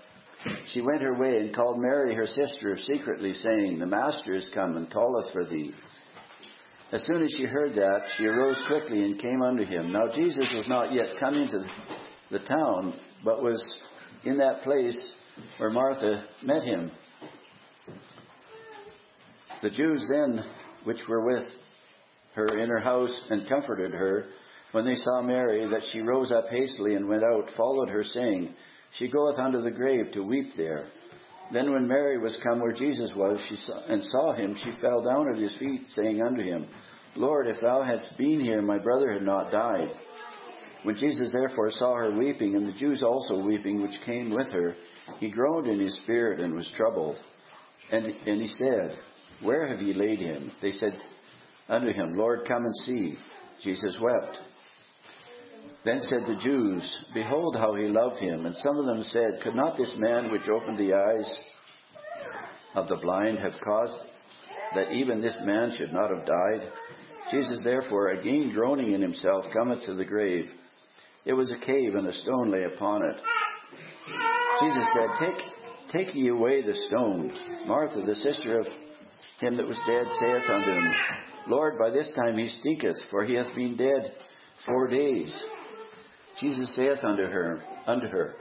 she 0.72 0.80
went 0.80 1.02
her 1.02 1.20
way 1.20 1.40
and 1.40 1.54
called 1.54 1.78
Mary 1.78 2.14
her 2.14 2.26
sister 2.26 2.78
secretly, 2.84 3.34
saying, 3.34 3.80
The 3.80 3.86
Master 3.86 4.32
is 4.32 4.48
come 4.54 4.78
and 4.78 4.90
calleth 4.90 5.30
for 5.34 5.44
thee. 5.44 5.74
As 6.90 7.04
soon 7.04 7.22
as 7.22 7.34
she 7.36 7.44
heard 7.44 7.74
that, 7.74 8.00
she 8.16 8.24
arose 8.24 8.62
quickly 8.66 9.04
and 9.04 9.20
came 9.20 9.42
unto 9.42 9.64
him. 9.64 9.92
Now 9.92 10.10
Jesus 10.14 10.48
was 10.56 10.68
not 10.68 10.92
yet 10.92 11.18
come 11.20 11.34
into 11.34 11.62
the 12.30 12.38
town, 12.38 12.94
but 13.22 13.42
was 13.42 13.62
in 14.24 14.38
that 14.38 14.62
place 14.62 14.96
where 15.58 15.70
Martha 15.70 16.24
met 16.42 16.62
him. 16.62 16.90
The 19.60 19.68
Jews 19.68 20.06
then, 20.10 20.42
which 20.84 21.00
were 21.08 21.26
with 21.26 21.44
her 22.34 22.58
in 22.58 22.70
her 22.70 22.80
house 22.80 23.14
and 23.28 23.48
comforted 23.48 23.92
her, 23.92 24.26
when 24.72 24.86
they 24.86 24.94
saw 24.94 25.20
Mary, 25.20 25.68
that 25.68 25.82
she 25.92 26.00
rose 26.00 26.32
up 26.32 26.48
hastily 26.48 26.94
and 26.94 27.08
went 27.08 27.22
out, 27.22 27.50
followed 27.56 27.90
her, 27.90 28.04
saying, 28.04 28.54
She 28.98 29.08
goeth 29.08 29.38
unto 29.38 29.60
the 29.60 29.70
grave 29.70 30.12
to 30.12 30.22
weep 30.22 30.52
there. 30.56 30.86
Then 31.52 31.72
when 31.72 31.88
Mary 31.88 32.18
was 32.18 32.36
come 32.42 32.60
where 32.60 32.72
Jesus 32.72 33.10
was, 33.16 33.44
she 33.48 33.56
saw, 33.56 33.84
and 33.86 34.04
saw 34.04 34.34
him, 34.34 34.54
she 34.56 34.78
fell 34.80 35.02
down 35.02 35.30
at 35.30 35.40
his 35.40 35.56
feet, 35.56 35.82
saying 35.88 36.22
unto 36.22 36.42
him, 36.42 36.66
Lord, 37.16 37.48
if 37.48 37.56
thou 37.62 37.82
hadst 37.82 38.16
been 38.18 38.40
here, 38.40 38.60
my 38.60 38.78
brother 38.78 39.10
had 39.10 39.22
not 39.22 39.50
died. 39.50 39.90
When 40.82 40.94
Jesus 40.94 41.32
therefore 41.32 41.70
saw 41.70 41.94
her 41.94 42.16
weeping, 42.16 42.54
and 42.54 42.68
the 42.68 42.78
Jews 42.78 43.02
also 43.02 43.42
weeping, 43.42 43.82
which 43.82 44.00
came 44.04 44.30
with 44.30 44.52
her, 44.52 44.76
he 45.18 45.30
groaned 45.30 45.66
in 45.66 45.80
his 45.80 45.96
spirit 45.96 46.40
and 46.40 46.54
was 46.54 46.70
troubled. 46.76 47.16
And, 47.90 48.06
and 48.06 48.40
he 48.40 48.48
said, 48.48 48.96
Where 49.42 49.66
have 49.66 49.80
ye 49.80 49.94
laid 49.94 50.20
him? 50.20 50.52
They 50.60 50.72
said 50.72 50.96
unto 51.68 51.92
him, 51.92 52.16
Lord, 52.16 52.46
come 52.46 52.64
and 52.64 52.76
see. 52.84 53.16
Jesus 53.62 53.98
wept. 54.00 54.38
Then 55.88 56.02
said 56.02 56.26
the 56.26 56.36
Jews, 56.36 57.00
Behold 57.14 57.56
how 57.56 57.74
he 57.74 57.84
loved 57.84 58.20
him. 58.20 58.44
And 58.44 58.54
some 58.56 58.76
of 58.76 58.84
them 58.84 59.00
said, 59.04 59.40
Could 59.42 59.54
not 59.54 59.78
this 59.78 59.94
man 59.96 60.30
which 60.30 60.46
opened 60.46 60.76
the 60.76 60.92
eyes 60.92 61.38
of 62.74 62.88
the 62.88 62.96
blind 62.96 63.38
have 63.38 63.54
caused 63.64 63.96
that 64.74 64.92
even 64.92 65.22
this 65.22 65.38
man 65.44 65.74
should 65.78 65.94
not 65.94 66.10
have 66.14 66.26
died? 66.26 66.70
Jesus 67.30 67.64
therefore, 67.64 68.08
again 68.08 68.52
groaning 68.52 68.92
in 68.92 69.00
himself, 69.00 69.46
cometh 69.50 69.86
to 69.86 69.94
the 69.94 70.04
grave. 70.04 70.44
It 71.24 71.32
was 71.32 71.50
a 71.50 71.64
cave, 71.64 71.94
and 71.94 72.06
a 72.06 72.12
stone 72.12 72.50
lay 72.50 72.64
upon 72.64 73.06
it. 73.06 73.16
Jesus 74.60 74.86
said, 74.92 75.08
Take, 75.18 76.06
take 76.06 76.14
ye 76.14 76.28
away 76.28 76.60
the 76.60 76.74
stone. 76.74 77.32
Martha, 77.66 78.02
the 78.02 78.14
sister 78.16 78.58
of 78.58 78.66
him 79.40 79.56
that 79.56 79.66
was 79.66 79.80
dead, 79.86 80.06
saith 80.20 80.50
unto 80.50 80.70
him, 80.70 80.92
Lord, 81.46 81.78
by 81.78 81.88
this 81.88 82.10
time 82.14 82.36
he 82.36 82.48
stinketh, 82.48 83.08
for 83.10 83.24
he 83.24 83.36
hath 83.36 83.56
been 83.56 83.74
dead 83.74 84.12
four 84.66 84.86
days. 84.88 85.34
Jesus 86.40 86.74
saith 86.76 87.02
unto 87.02 87.24
her, 87.24 87.62
unto 87.86 88.06
her, 88.06 88.34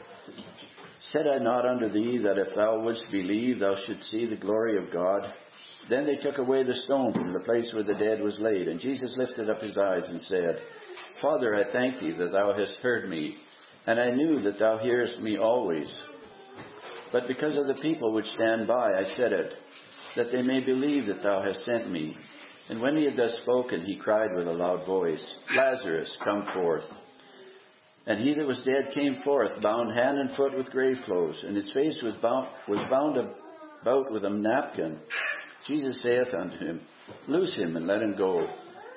Said 1.12 1.26
I 1.28 1.38
not 1.38 1.66
unto 1.66 1.90
thee 1.90 2.18
that 2.20 2.38
if 2.38 2.56
thou 2.56 2.80
wouldst 2.80 3.06
believe, 3.12 3.60
thou 3.60 3.76
shouldst 3.86 4.10
see 4.10 4.26
the 4.26 4.36
glory 4.36 4.78
of 4.78 4.92
God? 4.92 5.32
Then 5.90 6.06
they 6.06 6.18
took 6.18 6.38
away 6.38 6.64
the 6.64 6.74
stone 6.74 7.14
from 7.14 7.32
the 7.32 7.40
place 7.40 7.72
where 7.74 7.84
the 7.84 7.94
dead 7.94 8.22
was 8.22 8.40
laid, 8.40 8.68
and 8.68 8.80
Jesus 8.80 9.16
lifted 9.18 9.50
up 9.50 9.62
his 9.62 9.78
eyes 9.78 10.08
and 10.10 10.22
said, 10.24 10.60
Father, 11.22 11.56
I 11.56 11.72
thank 11.72 12.00
thee 12.00 12.16
that 12.18 12.32
thou 12.32 12.54
hast 12.58 12.78
heard 12.82 13.10
me, 13.10 13.38
and 13.86 14.00
I 14.00 14.12
knew 14.12 14.42
that 14.42 14.60
thou 14.60 14.78
hearest 14.78 15.20
me 15.20 15.38
always. 15.38 15.88
But 17.12 17.28
because 17.28 17.56
of 17.56 17.68
the 17.68 17.82
people 17.82 18.12
which 18.12 18.26
stand 18.26 18.68
by, 18.68 18.92
I 18.92 19.04
said 19.16 19.32
it, 19.32 19.54
that 20.18 20.32
they 20.32 20.42
may 20.42 20.64
believe 20.64 21.06
that 21.06 21.24
thou 21.24 21.42
hast 21.42 21.64
sent 21.64 21.90
me. 21.90 22.18
And 22.70 22.82
when 22.82 22.98
he 22.98 23.06
had 23.06 23.16
thus 23.16 23.38
spoken, 23.44 23.82
he 23.82 23.96
cried 23.96 24.36
with 24.36 24.48
a 24.48 24.52
loud 24.52 24.86
voice, 24.86 25.24
Lazarus, 25.56 26.18
come 26.24 26.46
forth. 26.54 26.84
And 28.08 28.20
he 28.22 28.34
that 28.36 28.48
was 28.48 28.62
dead 28.62 28.92
came 28.94 29.22
forth, 29.24 29.62
bound 29.62 29.94
hand 29.94 30.18
and 30.18 30.32
foot 30.32 30.56
with 30.56 30.72
grave 30.72 30.96
clothes, 31.06 31.44
and 31.46 31.56
his 31.56 31.72
face 31.74 32.00
was 32.02 32.16
bound, 32.16 32.48
was 32.68 32.80
bound 32.90 33.18
about 33.82 34.12
with 34.12 34.24
a 34.24 34.30
napkin. 34.30 35.00
Jesus 35.68 36.02
saith 36.02 36.34
unto 36.34 36.58
him, 36.58 36.82
Loose 37.28 37.56
him 37.58 37.76
and 37.76 37.86
let 37.86 38.02
him 38.02 38.18
go. 38.18 38.48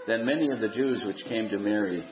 Then 0.06 0.24
many 0.24 0.50
of 0.50 0.60
the 0.60 0.68
Jews 0.68 1.02
which 1.04 1.24
came 1.28 1.48
to 1.48 1.58
Mary 1.58 2.04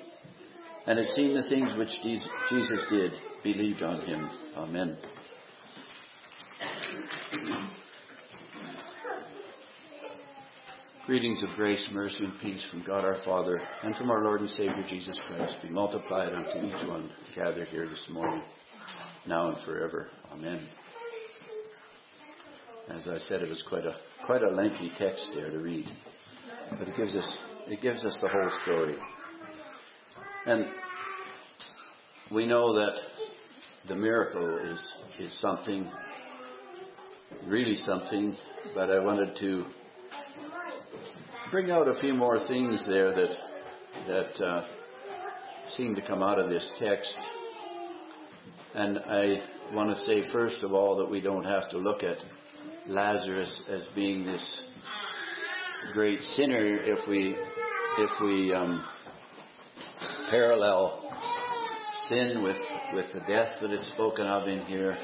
and 0.87 0.99
had 0.99 1.09
seen 1.11 1.35
the 1.35 1.49
things 1.49 1.71
which 1.77 1.91
Jesus 2.03 2.85
did 2.91 3.13
believed 3.45 3.83
on 3.83 4.01
him. 4.01 4.29
Amen. 4.57 4.99
Greetings 11.09 11.43
of 11.43 11.49
grace, 11.57 11.89
mercy, 11.91 12.23
and 12.23 12.39
peace 12.39 12.63
from 12.71 12.85
God 12.85 13.03
our 13.03 13.17
Father 13.25 13.59
and 13.83 13.97
from 13.97 14.11
our 14.11 14.23
Lord 14.23 14.43
and 14.43 14.51
Savior 14.51 14.85
Jesus 14.87 15.19
Christ 15.27 15.55
be 15.63 15.71
multiplied 15.71 16.35
unto 16.35 16.67
each 16.67 16.87
one 16.87 17.11
gathered 17.35 17.69
here 17.69 17.89
this 17.89 18.05
morning, 18.11 18.43
now 19.27 19.49
and 19.49 19.65
forever. 19.65 20.09
Amen. 20.31 20.69
As 22.91 23.09
I 23.09 23.17
said, 23.21 23.41
it 23.41 23.49
was 23.49 23.65
quite 23.67 23.87
a 23.87 23.97
quite 24.27 24.43
a 24.43 24.51
lengthy 24.51 24.93
text 24.99 25.31
there 25.35 25.51
to 25.51 25.59
read, 25.59 25.87
but 26.79 26.89
it 26.89 26.95
gives 26.95 27.17
us 27.17 27.39
it 27.69 27.81
gives 27.81 28.05
us 28.05 28.19
the 28.21 28.29
whole 28.29 28.61
story, 28.65 28.97
and 30.45 30.67
we 32.31 32.45
know 32.45 32.75
that 32.75 32.99
the 33.89 33.95
miracle 33.95 34.59
is 34.59 34.95
is 35.19 35.41
something 35.41 35.91
really 37.47 37.77
something. 37.77 38.37
But 38.75 38.91
I 38.91 38.99
wanted 38.99 39.39
to 39.39 39.65
bring 41.51 41.71
out 41.71 41.89
a 41.89 41.99
few 42.01 42.13
more 42.13 42.39
things 42.47 42.85
there 42.87 43.15
that 43.15 43.37
that 44.07 44.45
uh, 44.45 44.67
seem 45.71 45.95
to 45.95 46.03
come 46.03 46.23
out 46.23 46.39
of 46.39 46.51
this 46.51 46.71
text. 46.79 47.17
And 48.75 48.99
I 48.99 49.37
want 49.73 49.97
to 49.97 50.05
say 50.05 50.31
first 50.31 50.63
of 50.63 50.73
all 50.73 50.97
that 50.99 51.11
we 51.11 51.21
don't 51.21 51.45
have 51.45 51.71
to 51.71 51.79
look 51.79 52.03
at 52.03 52.19
Lazarus 52.87 53.63
as 53.71 53.87
being 53.95 54.27
this 54.27 54.63
great 55.95 56.21
sinner 56.21 56.77
if 56.83 57.09
we 57.09 57.35
if 57.99 58.11
we 58.23 58.53
um, 58.53 58.85
parallel 60.31 61.11
sin 62.09 62.43
with 62.43 62.59
with 62.93 63.07
the 63.15 63.21
death 63.21 63.55
that 63.63 63.73
is 63.73 63.87
spoken 63.89 64.27
of 64.27 64.49
in 64.49 64.67
here. 64.67 64.97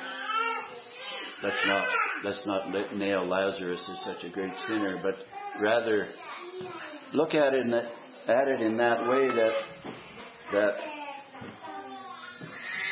Let's 1.42 1.66
not 1.66 1.84
let's 2.22 2.46
not 2.46 2.94
nail 2.94 3.26
Lazarus 3.26 3.82
as 3.90 3.98
such 4.04 4.24
a 4.24 4.30
great 4.30 4.52
sinner, 4.66 4.98
but 5.02 5.16
rather 5.60 6.08
look 7.12 7.34
at 7.34 7.54
it 7.54 7.64
in 7.64 7.70
that, 7.70 7.84
at 8.26 8.48
it 8.48 8.60
in 8.60 8.76
that 8.76 9.06
way 9.06 9.28
that 9.28 9.52
that 10.52 10.74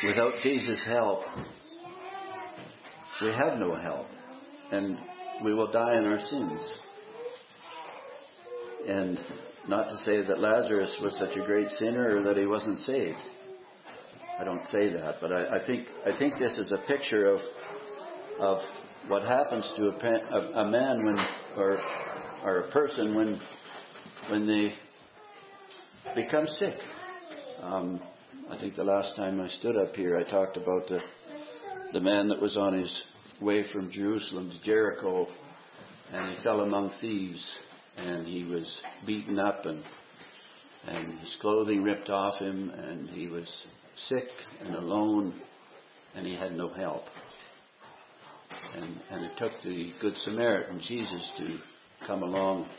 without 0.05 0.33
Jesus' 0.41 0.83
help, 0.85 1.21
we 3.21 3.31
have 3.31 3.57
no 3.59 3.75
help, 3.75 4.07
and 4.71 4.97
we 5.43 5.53
will 5.53 5.71
die 5.71 5.97
in 5.97 6.05
our 6.05 6.19
sins. 6.19 6.73
And 8.87 9.19
not 9.67 9.87
to 9.89 9.97
say 10.03 10.21
that 10.23 10.39
Lazarus 10.39 10.97
was 11.01 11.15
such 11.17 11.37
a 11.37 11.45
great 11.45 11.69
sinner 11.79 12.17
or 12.17 12.23
that 12.23 12.37
he 12.37 12.45
wasn't 12.45 12.79
saved. 12.79 13.17
I 14.39 14.43
don't 14.43 14.65
say 14.65 14.91
that, 14.91 15.15
but 15.21 15.31
I, 15.31 15.57
I 15.57 15.65
think 15.65 15.87
I 16.05 16.17
think 16.17 16.37
this 16.37 16.53
is 16.53 16.71
a 16.71 16.77
picture 16.87 17.31
of 17.31 17.39
of 18.39 18.57
what 19.07 19.23
happens 19.23 19.71
to 19.77 19.87
a, 19.87 20.07
a, 20.35 20.61
a 20.63 20.69
man 20.69 21.05
when 21.05 21.17
or 21.55 21.79
or 22.43 22.59
a 22.59 22.71
person 22.71 23.15
when 23.15 23.39
when 24.29 24.47
they 24.47 24.73
become 26.15 26.45
sick. 26.47 26.75
Um, 27.61 28.01
I 28.49 28.57
think 28.57 28.75
the 28.75 28.83
last 28.83 29.15
time 29.15 29.39
I 29.39 29.47
stood 29.47 29.77
up 29.77 29.95
here, 29.95 30.17
I 30.17 30.29
talked 30.29 30.57
about 30.57 30.87
the 30.87 30.99
the 31.93 31.99
man 31.99 32.27
that 32.29 32.41
was 32.41 32.57
on 32.57 32.73
his 32.73 33.03
way 33.41 33.63
from 33.71 33.91
Jerusalem 33.91 34.51
to 34.51 34.61
Jericho, 34.63 35.27
and 36.11 36.35
he 36.35 36.43
fell 36.43 36.61
among 36.61 36.91
thieves, 36.99 37.57
and 37.97 38.27
he 38.27 38.43
was 38.43 38.81
beaten 39.05 39.39
up, 39.39 39.65
and 39.65 39.83
and 40.87 41.19
his 41.19 41.37
clothing 41.39 41.83
ripped 41.83 42.09
off 42.09 42.39
him, 42.39 42.69
and 42.69 43.09
he 43.09 43.27
was 43.27 43.65
sick 43.95 44.27
and 44.61 44.75
alone, 44.75 45.33
and 46.15 46.25
he 46.25 46.35
had 46.35 46.53
no 46.53 46.67
help. 46.67 47.03
And, 48.75 48.99
and 49.11 49.25
it 49.25 49.37
took 49.37 49.51
the 49.63 49.93
Good 50.01 50.15
Samaritan, 50.17 50.81
Jesus, 50.85 51.31
to 51.37 51.57
come 52.05 52.23
along 52.23 52.69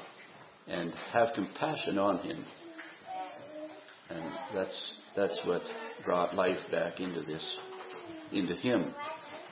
and 0.67 0.93
have 1.13 1.29
compassion 1.35 1.99
on 1.99 2.19
him. 2.19 2.45
And 4.11 4.33
that's, 4.55 4.95
that's 5.17 5.39
what 5.45 5.63
brought 6.05 6.35
life 6.35 6.61
back 6.71 7.01
into 7.01 7.23
this, 7.23 7.57
into 8.33 8.55
him. 8.55 8.95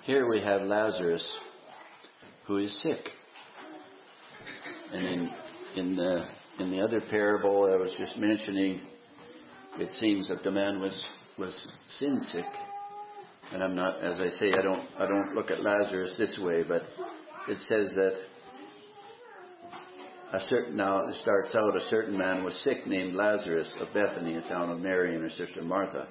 Here 0.04 0.28
we 0.28 0.40
have 0.40 0.62
Lazarus, 0.62 1.36
who 2.46 2.58
is 2.58 2.82
sick. 2.82 3.08
And 4.92 5.06
in, 5.06 5.34
in 5.76 5.96
the, 5.96 6.26
in 6.58 6.70
the 6.70 6.80
other 6.80 7.00
parable 7.00 7.72
I 7.72 7.76
was 7.76 7.94
just 7.98 8.18
mentioning, 8.18 8.80
it 9.78 9.92
seems 9.94 10.28
that 10.28 10.42
the 10.42 10.50
man 10.50 10.80
was, 10.80 11.06
was 11.38 11.72
sin 11.98 12.20
sick. 12.30 12.44
And 13.52 13.62
I'm 13.62 13.74
not, 13.74 14.02
as 14.02 14.18
I 14.18 14.28
say, 14.38 14.52
I 14.52 14.62
don't, 14.62 14.86
I 14.98 15.06
don't 15.06 15.34
look 15.34 15.50
at 15.50 15.62
Lazarus 15.62 16.14
this 16.18 16.34
way, 16.38 16.62
but 16.66 16.82
it 17.48 17.58
says 17.60 17.94
that 17.94 18.14
a 20.32 20.40
certain, 20.48 20.76
now 20.76 21.08
it 21.08 21.14
starts 21.16 21.54
out, 21.54 21.76
a 21.76 21.88
certain 21.90 22.16
man 22.16 22.42
was 22.42 22.54
sick 22.64 22.86
named 22.86 23.14
Lazarus 23.14 23.70
of 23.80 23.92
Bethany, 23.92 24.36
a 24.36 24.40
town 24.42 24.70
of 24.70 24.80
Mary 24.80 25.14
and 25.14 25.22
her 25.22 25.30
sister 25.30 25.62
Martha. 25.62 26.08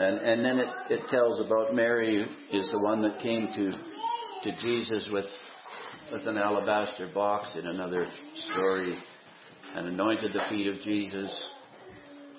And, 0.00 0.18
and 0.18 0.44
then 0.44 0.58
it, 0.58 0.68
it 0.88 1.00
tells 1.10 1.40
about 1.40 1.74
Mary 1.74 2.24
is 2.50 2.70
the 2.70 2.78
one 2.78 3.02
that 3.02 3.20
came 3.20 3.48
to, 3.48 3.72
to 4.50 4.56
Jesus 4.62 5.08
with, 5.12 5.26
with 6.10 6.26
an 6.26 6.38
alabaster 6.38 7.10
box 7.12 7.48
in 7.54 7.66
another 7.66 8.06
story 8.52 8.98
and 9.76 9.88
anointed 9.88 10.32
the 10.32 10.42
feet 10.48 10.66
of 10.68 10.80
Jesus 10.80 11.46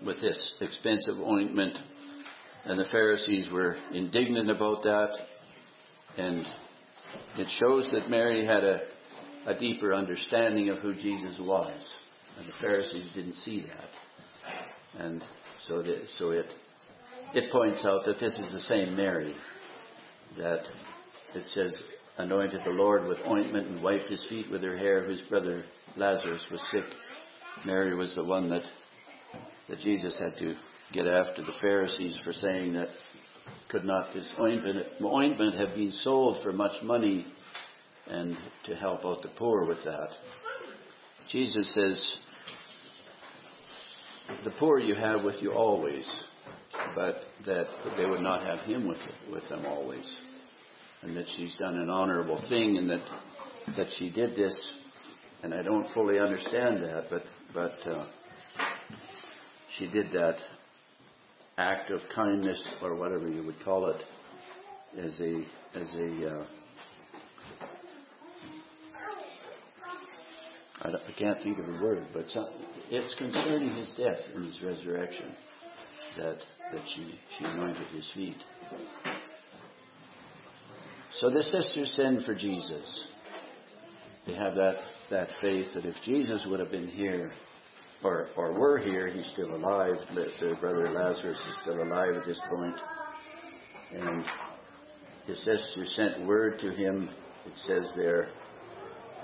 with 0.04 0.20
this 0.22 0.56
expensive 0.60 1.20
ointment. 1.20 1.78
And 2.66 2.80
the 2.80 2.86
Pharisees 2.92 3.48
were 3.52 3.78
indignant 3.94 4.50
about 4.50 4.82
that. 4.84 5.10
And 6.18 6.46
it 7.38 7.48
shows 7.60 7.90
that 7.92 8.10
Mary 8.10 8.46
had 8.46 8.64
a, 8.64 8.82
a 9.48 9.58
deeper 9.58 9.94
understanding 9.94 10.70
of 10.70 10.80
who 10.80 10.94
Jesus 10.94 11.38
was. 11.40 11.94
And 12.38 12.48
the 12.48 12.54
Pharisees 12.62 13.08
didn't 13.14 13.36
see 13.36 13.62
that. 13.68 15.04
And 15.04 15.24
so, 15.68 15.82
the, 15.82 16.02
so 16.18 16.32
it, 16.32 16.48
it 17.34 17.52
points 17.52 17.86
out 17.86 18.06
that 18.06 18.20
this 18.20 18.38
is 18.38 18.52
the 18.52 18.60
same 18.62 18.96
Mary 18.96 19.34
that 20.38 20.64
it 21.34 21.46
says 21.48 21.78
anointed 22.18 22.62
the 22.66 22.72
Lord 22.72 23.06
with 23.06 23.20
ointment 23.28 23.68
and 23.68 23.84
wiped 23.84 24.08
his 24.08 24.26
feet 24.30 24.50
with 24.50 24.64
her 24.64 24.78
hair, 24.78 25.04
whose 25.04 25.22
brother 25.30 25.64
Lazarus 25.98 26.46
was 26.52 26.62
sick. 26.72 26.86
Mary 27.66 27.96
was 27.96 28.16
the 28.16 28.24
one 28.24 28.50
that 28.50 28.64
that 29.70 29.80
Jesus 29.80 30.20
had 30.20 30.38
to 30.38 30.56
get 30.94 31.08
after 31.08 31.44
the 31.44 31.54
Pharisees 31.62 32.20
for 32.24 32.34
saying 32.34 32.74
that 32.74 32.90
could 33.70 33.86
not 33.86 34.14
this 34.14 34.32
ointment, 34.40 34.78
ointment 35.02 35.56
have 35.56 35.76
been 35.76 35.92
sold 35.92 36.38
for 36.44 36.54
much 36.54 36.82
money 36.84 37.26
and 38.08 38.38
to 38.66 38.76
help 38.76 39.04
out 39.06 39.22
the 39.22 39.30
poor 39.38 39.66
with 39.66 39.84
that. 39.84 40.10
Jesus 41.32 41.74
says, 41.74 42.18
the 44.44 44.52
poor 44.60 44.80
you 44.80 44.96
have 44.96 45.24
with 45.24 45.36
you 45.42 45.54
always, 45.54 46.10
but 46.96 47.16
that 47.46 47.66
they 47.98 48.06
would 48.06 48.22
not 48.22 48.46
have 48.46 48.66
him 48.66 48.88
with, 48.88 48.98
with 49.32 49.48
them 49.50 49.66
always. 49.66 50.06
And 51.02 51.16
that 51.18 51.26
she's 51.36 51.56
done 51.58 51.76
an 51.76 51.90
honorable 51.90 52.44
thing 52.50 52.78
and 52.78 52.90
that, 52.90 53.04
that 53.76 53.88
she 53.98 54.10
did 54.10 54.36
this, 54.36 54.72
and 55.44 55.54
I 55.54 55.62
don't 55.62 55.88
fully 55.94 56.20
understand 56.20 56.84
that, 56.84 57.06
but, 57.10 57.24
but, 57.54 57.90
uh, 57.90 58.08
she 59.78 59.88
did 59.88 60.12
that 60.12 60.36
act 61.58 61.90
of 61.92 62.02
kindness 62.14 62.62
or 62.82 62.96
whatever 62.96 63.28
you 63.28 63.44
would 63.44 63.64
call 63.64 63.90
it 63.90 64.02
as 65.00 65.20
a 65.22 65.46
as 65.78 65.96
a 65.96 66.38
uh, 66.40 66.46
I, 70.82 70.90
I, 70.90 71.12
can't 71.18 71.42
think 71.42 71.58
of 71.58 71.68
a 71.68 71.84
word, 71.84 72.06
but 72.14 72.30
some, 72.30 72.48
it's 72.90 73.14
concerning 73.16 73.74
his 73.76 73.90
death 73.98 74.20
and 74.36 74.46
his 74.46 74.62
resurrection 74.62 75.34
that 76.18 76.38
that 76.74 76.82
she 76.94 77.20
she 77.38 77.46
anointed 77.46 77.88
his 77.88 78.10
feet. 78.14 78.38
So 81.14 81.30
the 81.30 81.44
sisters 81.44 81.94
send 81.96 82.26
for 82.26 82.36
Jesus. 82.36 83.04
They 84.28 84.36
have 84.36 84.56
that 84.56 84.78
that 85.10 85.30
faith 85.42 85.68
that 85.76 85.86
if 85.86 85.96
Jesus 86.04 86.46
would 86.50 86.60
have 86.60 86.72
been 86.72 86.90
here, 86.90 87.32
or, 88.04 88.28
or 88.36 88.54
were 88.54 88.78
here, 88.78 89.08
he's 89.08 89.30
still 89.34 89.56
alive. 89.56 89.96
Their 90.14 90.56
uh, 90.56 90.60
brother 90.60 90.90
Lazarus 90.92 91.38
is 91.38 91.58
still 91.64 91.82
alive 91.82 92.16
at 92.16 92.26
this 92.26 92.40
point. 92.50 92.76
And 93.94 94.24
his 95.26 95.44
sister 95.44 95.86
sent 95.86 96.26
word 96.26 96.60
to 96.60 96.72
him. 96.72 97.10
It 97.46 97.54
says 97.68 97.92
there 97.96 98.30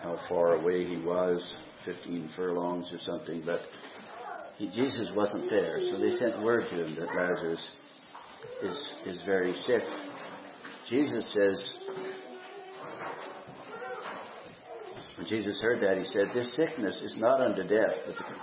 how 0.01 0.17
far 0.27 0.53
away 0.53 0.84
he 0.86 0.97
was, 0.97 1.55
15 1.86 2.31
furlongs 2.36 2.91
or 2.91 2.97
something, 2.99 3.43
but 3.45 3.62
he, 4.57 4.67
Jesus 4.69 5.12
wasn't 5.15 5.49
there. 5.49 5.79
So 5.79 5.99
they 5.99 6.12
sent 6.12 6.41
word 6.41 6.65
to 6.69 6.86
him 6.86 6.95
that 6.95 7.15
Lazarus 7.15 7.69
is, 8.63 8.93
is 9.05 9.21
very 9.25 9.53
sick. 9.53 9.84
Jesus 10.89 11.31
says, 11.34 11.73
When 15.21 15.29
Jesus 15.29 15.62
heard 15.62 15.81
that, 15.81 15.99
he 15.99 16.03
said, 16.03 16.29
This 16.34 16.55
sickness 16.55 16.99
is 17.05 17.15
not 17.19 17.41
unto 17.41 17.62
death, 17.62 17.93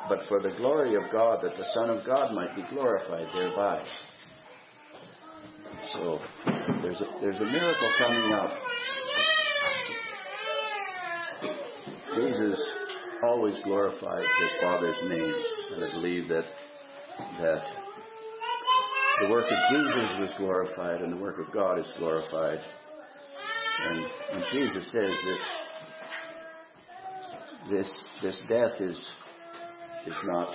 but 0.08 0.20
for 0.28 0.40
the 0.40 0.54
glory 0.58 0.94
of 0.94 1.10
God, 1.10 1.42
that 1.42 1.56
the 1.56 1.66
Son 1.74 1.90
of 1.90 2.06
God 2.06 2.32
might 2.32 2.54
be 2.54 2.62
glorified 2.70 3.26
thereby. 3.34 3.82
So 5.92 6.20
there's 6.80 7.00
a, 7.00 7.06
there's 7.20 7.40
a 7.40 7.44
miracle 7.44 7.92
coming 7.98 8.32
up. 8.32 8.50
Jesus 12.14 12.68
always 13.24 13.58
glorified 13.64 14.22
his 14.22 14.60
Father's 14.62 15.02
name, 15.08 15.34
and 15.74 15.84
I 15.84 15.90
believe 15.94 16.28
that 16.28 16.44
that 17.40 17.64
the 19.22 19.30
work 19.30 19.46
of 19.50 19.58
Jesus 19.72 20.20
was 20.20 20.30
glorified 20.38 21.00
and 21.00 21.12
the 21.12 21.16
work 21.16 21.40
of 21.44 21.52
God 21.52 21.80
is 21.80 21.92
glorified. 21.98 22.60
And 23.82 24.06
when 24.30 24.44
Jesus 24.52 24.92
says 24.92 25.10
this 25.10 25.57
this 27.70 27.92
this 28.22 28.40
death 28.48 28.80
is 28.80 28.96
is 30.06 30.16
not 30.24 30.54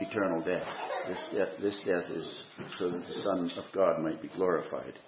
eternal 0.00 0.40
death. 0.42 0.66
This 1.08 1.18
death 1.32 1.48
this 1.60 1.80
death 1.86 2.10
is 2.10 2.42
so 2.78 2.90
that 2.90 3.00
the 3.00 3.22
Son 3.22 3.50
of 3.56 3.64
God 3.74 4.00
might 4.00 4.20
be 4.20 4.28
glorified. 4.28 4.98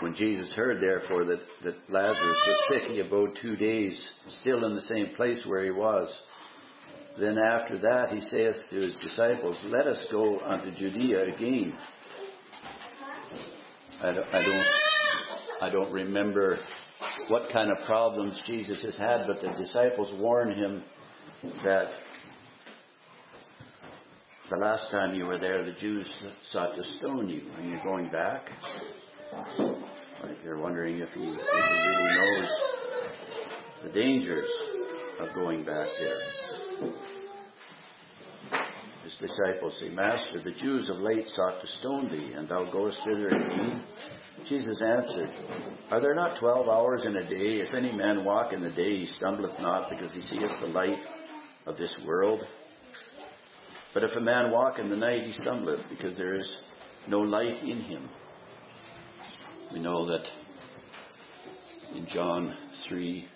When 0.00 0.14
Jesus 0.16 0.52
heard 0.54 0.80
therefore 0.80 1.24
that, 1.26 1.38
that 1.62 1.76
Lazarus 1.88 2.18
was 2.18 2.64
sick, 2.68 2.90
he 2.90 2.98
abode 2.98 3.38
two 3.40 3.54
days 3.54 4.10
still 4.40 4.64
in 4.64 4.74
the 4.74 4.80
same 4.80 5.14
place 5.14 5.40
where 5.46 5.62
he 5.62 5.70
was. 5.70 6.12
Then 7.20 7.38
after 7.38 7.78
that 7.78 8.08
he 8.10 8.20
saith 8.20 8.56
to 8.70 8.76
his 8.76 8.96
disciples, 8.96 9.60
Let 9.66 9.86
us 9.86 10.04
go 10.10 10.40
unto 10.40 10.74
Judea 10.74 11.32
again. 11.32 11.78
I 14.02 14.06
don't, 14.12 14.26
I 14.34 14.42
don't 14.42 14.91
I 15.62 15.70
don't 15.70 15.92
remember 15.92 16.58
what 17.28 17.52
kind 17.52 17.70
of 17.70 17.86
problems 17.86 18.42
Jesus 18.48 18.82
has 18.82 18.96
had, 18.96 19.28
but 19.28 19.40
the 19.40 19.52
disciples 19.56 20.12
warn 20.18 20.52
him 20.52 20.82
that 21.62 21.86
the 24.50 24.56
last 24.56 24.90
time 24.90 25.14
you 25.14 25.26
were 25.26 25.38
there, 25.38 25.64
the 25.64 25.78
Jews 25.80 26.12
sought 26.50 26.74
to 26.74 26.82
stone 26.82 27.28
you, 27.28 27.42
and 27.56 27.70
you're 27.70 27.84
going 27.84 28.10
back. 28.10 28.50
Like 29.56 30.42
they're 30.42 30.58
wondering 30.58 30.96
if 30.96 31.10
he, 31.10 31.22
if 31.22 31.40
he 31.40 31.78
really 31.86 32.14
knows 32.16 32.50
the 33.84 33.90
dangers 33.90 34.50
of 35.20 35.28
going 35.32 35.64
back 35.64 35.86
there. 36.00 36.92
His 39.04 39.16
disciples 39.20 39.78
say, 39.78 39.90
Master, 39.90 40.40
the 40.42 40.58
Jews 40.58 40.90
of 40.90 40.96
late 40.96 41.28
sought 41.28 41.60
to 41.60 41.66
stone 41.68 42.10
thee, 42.10 42.32
and 42.32 42.48
thou 42.48 42.68
goest 42.72 43.00
thither 43.06 43.28
again. 43.28 43.84
Jesus 44.48 44.82
answered, 44.82 45.30
Are 45.90 46.00
there 46.00 46.14
not 46.14 46.38
twelve 46.38 46.68
hours 46.68 47.04
in 47.06 47.16
a 47.16 47.28
day? 47.28 47.60
If 47.60 47.74
any 47.74 47.92
man 47.92 48.24
walk 48.24 48.52
in 48.52 48.60
the 48.60 48.70
day, 48.70 48.96
he 48.96 49.06
stumbleth 49.06 49.58
not, 49.60 49.88
because 49.90 50.12
he 50.12 50.20
seeth 50.20 50.50
the 50.60 50.66
light 50.66 50.98
of 51.66 51.76
this 51.76 51.94
world. 52.06 52.42
But 53.94 54.04
if 54.04 54.16
a 54.16 54.20
man 54.20 54.50
walk 54.50 54.78
in 54.78 54.88
the 54.88 54.96
night, 54.96 55.24
he 55.24 55.32
stumbleth, 55.32 55.80
because 55.88 56.16
there 56.16 56.34
is 56.34 56.58
no 57.06 57.20
light 57.20 57.62
in 57.62 57.80
him. 57.80 58.08
We 59.72 59.80
know 59.80 60.06
that 60.06 60.26
in 61.94 62.06
John 62.06 62.56
3, 62.88 63.28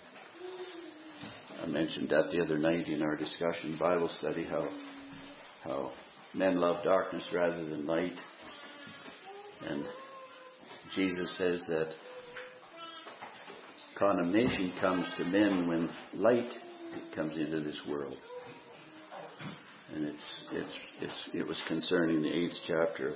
I 1.63 1.65
mentioned 1.67 2.09
that 2.09 2.31
the 2.31 2.41
other 2.41 2.57
night 2.57 2.87
in 2.87 3.01
our 3.01 3.15
discussion 3.15 3.77
Bible 3.79 4.09
study, 4.19 4.45
how, 4.45 4.67
how 5.63 5.91
men 6.33 6.59
love 6.59 6.83
darkness 6.83 7.23
rather 7.33 7.63
than 7.63 7.85
light. 7.85 8.17
And 9.67 9.85
Jesus 10.95 11.35
says 11.37 11.63
that 11.67 11.89
condemnation 13.97 14.73
comes 14.79 15.11
to 15.17 15.25
men 15.25 15.67
when 15.67 15.89
light 16.13 16.49
comes 17.15 17.35
into 17.37 17.61
this 17.61 17.79
world. 17.87 18.17
And 19.93 20.05
it's, 20.05 20.41
it's, 20.51 20.77
it's, 21.01 21.29
it 21.33 21.47
was 21.47 21.61
concerning 21.67 22.21
the 22.21 22.33
eighth 22.33 22.55
chapter 22.67 23.09
of 23.09 23.15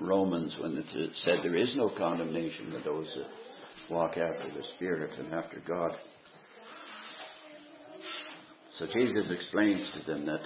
Romans 0.00 0.56
when 0.60 0.76
it 0.76 1.10
said 1.14 1.38
there 1.42 1.56
is 1.56 1.74
no 1.76 1.90
condemnation 1.96 2.70
to 2.70 2.80
those 2.80 3.12
that 3.16 3.90
walk 3.90 4.16
after 4.16 4.48
the 4.54 4.62
Spirit 4.76 5.18
and 5.18 5.32
after 5.32 5.60
God. 5.66 5.92
So 8.78 8.86
Jesus 8.86 9.30
explains 9.30 9.88
to 9.94 10.12
them 10.12 10.26
that 10.26 10.42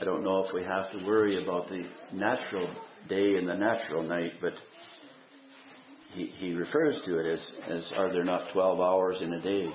I 0.00 0.04
don't 0.04 0.22
know 0.22 0.44
if 0.44 0.54
we 0.54 0.62
have 0.62 0.90
to 0.92 1.04
worry 1.04 1.42
about 1.42 1.68
the 1.68 1.84
natural 2.12 2.68
day 3.08 3.36
and 3.36 3.48
the 3.48 3.54
natural 3.54 4.02
night, 4.02 4.32
but 4.40 4.54
he, 6.12 6.26
he 6.26 6.52
refers 6.54 6.98
to 7.04 7.18
it 7.18 7.26
as, 7.26 7.52
as 7.68 7.92
are 7.96 8.12
there 8.12 8.24
not 8.24 8.52
12 8.52 8.80
hours 8.80 9.22
in 9.22 9.32
a 9.32 9.40
day? 9.40 9.70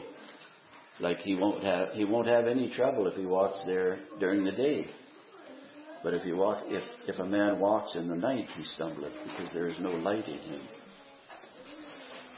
Like 1.00 1.18
he 1.18 1.36
won't 1.36 1.64
have, 1.64 1.90
he 1.90 2.06
won't 2.06 2.28
have 2.28 2.46
any 2.46 2.70
trouble 2.70 3.08
if 3.08 3.16
he 3.16 3.26
walks 3.26 3.62
there 3.66 4.00
during 4.20 4.44
the 4.44 4.52
day. 4.52 4.88
But 6.04 6.14
if 6.14 6.24
he 6.24 6.34
walk, 6.34 6.64
if, 6.68 6.84
if 7.08 7.20
a 7.20 7.26
man 7.26 7.60
walks 7.60 7.96
in 7.96 8.10
the 8.10 8.16
night, 8.16 8.48
he 8.58 8.64
stumbleth 8.76 9.14
because 9.24 9.54
there 9.54 9.68
is 9.68 9.78
no 9.80 9.92
light 9.92 10.28
in 10.28 10.38
him. 10.38 10.62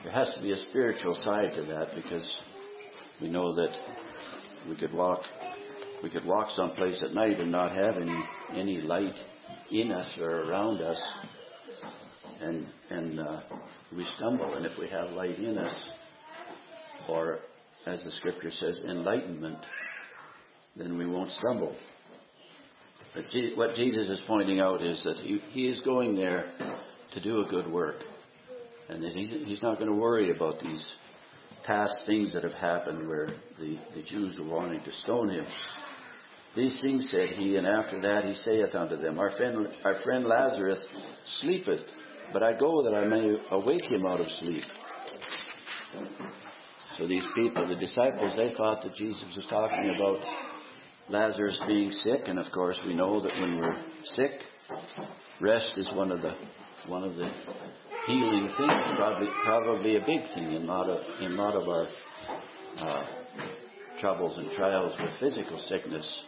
There 0.03 0.13
has 0.13 0.31
to 0.35 0.41
be 0.41 0.51
a 0.51 0.57
spiritual 0.69 1.15
side 1.15 1.53
to 1.55 1.63
that 1.63 1.95
because 1.95 2.41
we 3.19 3.27
know 3.27 3.55
that 3.55 3.75
we 4.69 4.75
could 4.75 4.93
walk, 4.93 5.21
we 6.03 6.11
could 6.11 6.25
walk 6.25 6.51
someplace 6.51 7.01
at 7.03 7.13
night 7.13 7.39
and 7.39 7.51
not 7.51 7.71
have 7.71 7.97
any 7.97 8.23
any 8.53 8.81
light 8.81 9.15
in 9.71 9.91
us 9.91 10.17
or 10.21 10.49
around 10.49 10.81
us, 10.81 11.01
and 12.41 12.65
and 12.89 13.19
uh, 13.19 13.41
we 13.95 14.05
stumble. 14.17 14.53
And 14.53 14.65
if 14.65 14.77
we 14.77 14.87
have 14.89 15.11
light 15.11 15.39
in 15.39 15.57
us, 15.57 15.89
or 17.07 17.39
as 17.85 18.03
the 18.03 18.11
scripture 18.11 18.51
says, 18.51 18.79
enlightenment, 18.87 19.59
then 20.75 20.97
we 20.97 21.05
won't 21.05 21.31
stumble. 21.31 21.75
But 23.13 23.23
what 23.55 23.75
Jesus 23.75 24.09
is 24.09 24.21
pointing 24.27 24.59
out 24.59 24.83
is 24.83 25.01
that 25.05 25.17
he, 25.17 25.39
he 25.51 25.67
is 25.67 25.79
going 25.81 26.15
there 26.15 26.51
to 27.13 27.21
do 27.21 27.39
a 27.39 27.45
good 27.45 27.71
work. 27.71 27.95
And 28.89 29.03
that 29.03 29.13
he's, 29.13 29.29
he's 29.47 29.61
not 29.63 29.77
going 29.77 29.89
to 29.89 29.95
worry 29.95 30.31
about 30.31 30.59
these 30.59 30.93
past 31.65 31.95
things 32.05 32.33
that 32.33 32.43
have 32.43 32.53
happened 32.53 33.07
where 33.07 33.29
the, 33.57 33.79
the 33.95 34.03
Jews 34.03 34.37
were 34.37 34.47
wanting 34.47 34.83
to 34.83 34.91
stone 34.91 35.29
him. 35.29 35.45
These 36.55 36.79
things 36.81 37.09
said 37.11 37.29
he, 37.29 37.57
and 37.57 37.67
after 37.67 37.99
that 38.01 38.23
he 38.23 38.33
saith 38.33 38.73
unto 38.75 38.95
them, 38.95 39.19
Our 39.19 39.31
friend, 39.31 39.67
our 39.83 39.95
friend 40.03 40.25
Lazarus 40.25 40.83
sleepeth, 41.41 41.81
but 42.31 42.43
I 42.43 42.57
go 42.57 42.83
that 42.83 42.95
I 42.95 43.05
may 43.05 43.37
awake 43.51 43.83
him 43.83 44.05
out 44.05 44.21
of 44.21 44.27
sleep. 44.39 44.63
So 46.97 47.07
these 47.07 47.25
people, 47.35 47.67
the 47.67 47.75
disciples, 47.75 48.33
they 48.37 48.53
thought 48.55 48.83
that 48.83 48.95
Jesus 48.95 49.25
was 49.35 49.45
talking 49.49 49.95
about 49.95 50.19
Lazarus 51.09 51.59
being 51.67 51.91
sick, 51.91 52.21
and 52.27 52.39
of 52.39 52.51
course 52.53 52.81
we 52.85 52.93
know 52.93 53.21
that 53.21 53.31
when 53.41 53.59
we're 53.59 53.75
sick, 54.15 54.31
rest 55.41 55.73
is 55.77 55.89
one 55.93 56.11
of 56.11 56.21
the 56.21 56.33
one 56.87 57.03
of 57.03 57.15
the 57.15 57.29
healing 58.07 58.47
things, 58.57 58.95
probably 58.95 59.27
probably 59.43 59.95
a 59.97 59.99
big 59.99 60.21
thing 60.33 60.53
in 60.53 60.63
a 60.63 60.65
lot 60.65 60.89
of 60.89 61.21
in 61.21 61.35
lot 61.35 61.55
of 61.55 61.67
our 61.67 61.87
uh, 62.77 63.05
troubles 63.99 64.37
and 64.37 64.51
trials 64.51 64.93
with 64.99 65.11
physical 65.19 65.57
sickness. 65.57 66.23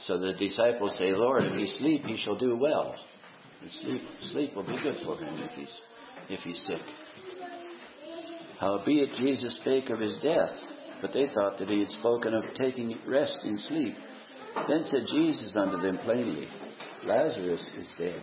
So 0.00 0.18
the 0.18 0.34
disciples 0.34 0.96
say, 0.98 1.12
Lord, 1.12 1.44
if 1.44 1.54
he 1.54 1.66
sleep, 1.78 2.04
he 2.04 2.16
shall 2.16 2.36
do 2.36 2.56
well. 2.56 2.94
And 3.62 3.70
sleep, 3.72 4.02
sleep 4.32 4.54
will 4.54 4.66
be 4.66 4.76
good 4.82 4.96
for 5.04 5.16
him 5.16 5.34
if 5.38 5.52
he's 5.52 5.80
if 6.28 6.40
he's 6.40 6.64
sick. 6.66 6.82
Howbeit 8.58 9.14
Jesus 9.16 9.56
spake 9.60 9.90
of 9.90 10.00
his 10.00 10.16
death, 10.22 10.50
but 11.00 11.12
they 11.12 11.26
thought 11.26 11.58
that 11.58 11.68
he 11.68 11.80
had 11.80 11.90
spoken 11.90 12.34
of 12.34 12.42
taking 12.58 12.98
rest 13.06 13.38
in 13.44 13.58
sleep. 13.58 13.94
Then 14.68 14.84
said 14.84 15.04
Jesus 15.06 15.56
unto 15.56 15.80
them 15.80 15.98
plainly, 15.98 16.48
Lazarus 17.04 17.64
is 17.76 17.86
dead. 17.98 18.22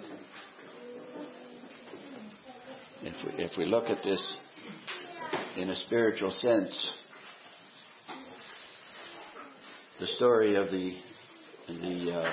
If 3.03 3.15
we, 3.25 3.43
if 3.43 3.51
we 3.57 3.65
look 3.65 3.85
at 3.89 4.03
this 4.03 4.21
in 5.55 5.69
a 5.69 5.75
spiritual 5.75 6.31
sense, 6.31 6.91
the 9.99 10.07
story 10.07 10.55
of 10.55 10.71
the 10.71 10.95
the 11.67 12.11
uh, 12.11 12.31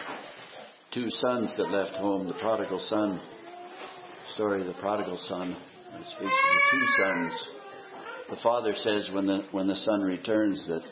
two 0.93 1.09
sons 1.11 1.55
that 1.57 1.71
left 1.71 1.97
home, 1.97 2.27
the 2.27 2.35
prodigal 2.35 2.81
son, 2.88 3.21
story 4.35 4.61
of 4.61 4.66
the 4.66 4.81
prodigal 4.81 5.19
son, 5.29 5.53
it 5.53 6.07
speaks 6.07 6.21
of 6.21 6.29
the 6.29 6.62
two 6.71 6.87
sons 6.99 7.49
the 8.31 8.37
father 8.37 8.73
says 8.77 9.11
when 9.12 9.27
the 9.27 9.45
when 9.51 9.66
the 9.66 9.75
son 9.75 10.03
returns 10.03 10.66
that 10.69 10.83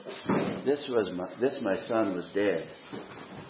this 0.65 0.91
was 0.93 1.09
my, 1.15 1.25
this 1.41 1.57
my 1.63 1.77
son 1.87 2.15
was 2.15 2.29
dead 2.35 2.69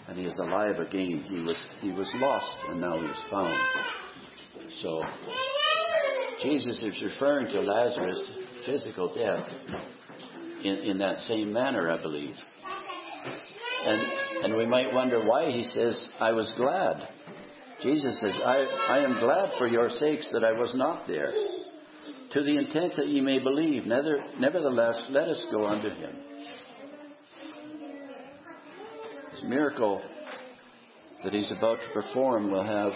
and 0.07 0.17
he 0.17 0.25
is 0.25 0.37
alive 0.37 0.79
again. 0.79 1.23
He 1.27 1.41
was 1.41 1.67
he 1.81 1.91
was 1.91 2.09
lost 2.17 2.55
and 2.69 2.79
now 2.79 3.01
he 3.01 3.07
is 3.07 3.17
found. 3.31 3.59
So 4.81 5.01
Jesus 6.43 6.83
is 6.83 7.01
referring 7.01 7.47
to 7.47 7.61
Lazarus' 7.61 8.31
physical 8.63 9.11
death 9.13 9.49
in, 10.63 10.75
in 10.75 10.97
that 10.99 11.17
same 11.19 11.51
manner, 11.51 11.89
I 11.89 11.99
believe. 11.99 12.35
And 13.89 14.19
and 14.43 14.55
we 14.55 14.65
might 14.65 14.93
wonder 14.93 15.23
why 15.25 15.51
he 15.51 15.63
says, 15.63 16.09
I 16.19 16.31
was 16.31 16.51
glad. 16.55 17.09
Jesus 17.83 18.17
says, 18.21 18.37
I, 18.45 18.57
I 18.89 18.99
am 18.99 19.19
glad 19.19 19.51
for 19.57 19.67
your 19.67 19.89
sakes 19.89 20.29
that 20.31 20.43
I 20.43 20.53
was 20.53 20.73
not 20.75 21.07
there 21.07 21.31
to 22.31 22.43
the 22.43 22.57
intent 22.57 22.93
that 22.97 23.07
ye 23.07 23.21
may 23.21 23.39
believe. 23.39 23.85
Nevertheless, 23.85 25.07
let 25.09 25.27
us 25.27 25.43
go 25.51 25.65
unto 25.65 25.89
him. 25.89 26.11
This 29.31 29.43
miracle 29.45 30.01
that 31.23 31.33
he's 31.33 31.51
about 31.51 31.79
to 31.79 31.93
perform 31.93 32.51
will 32.51 32.63
have, 32.63 32.91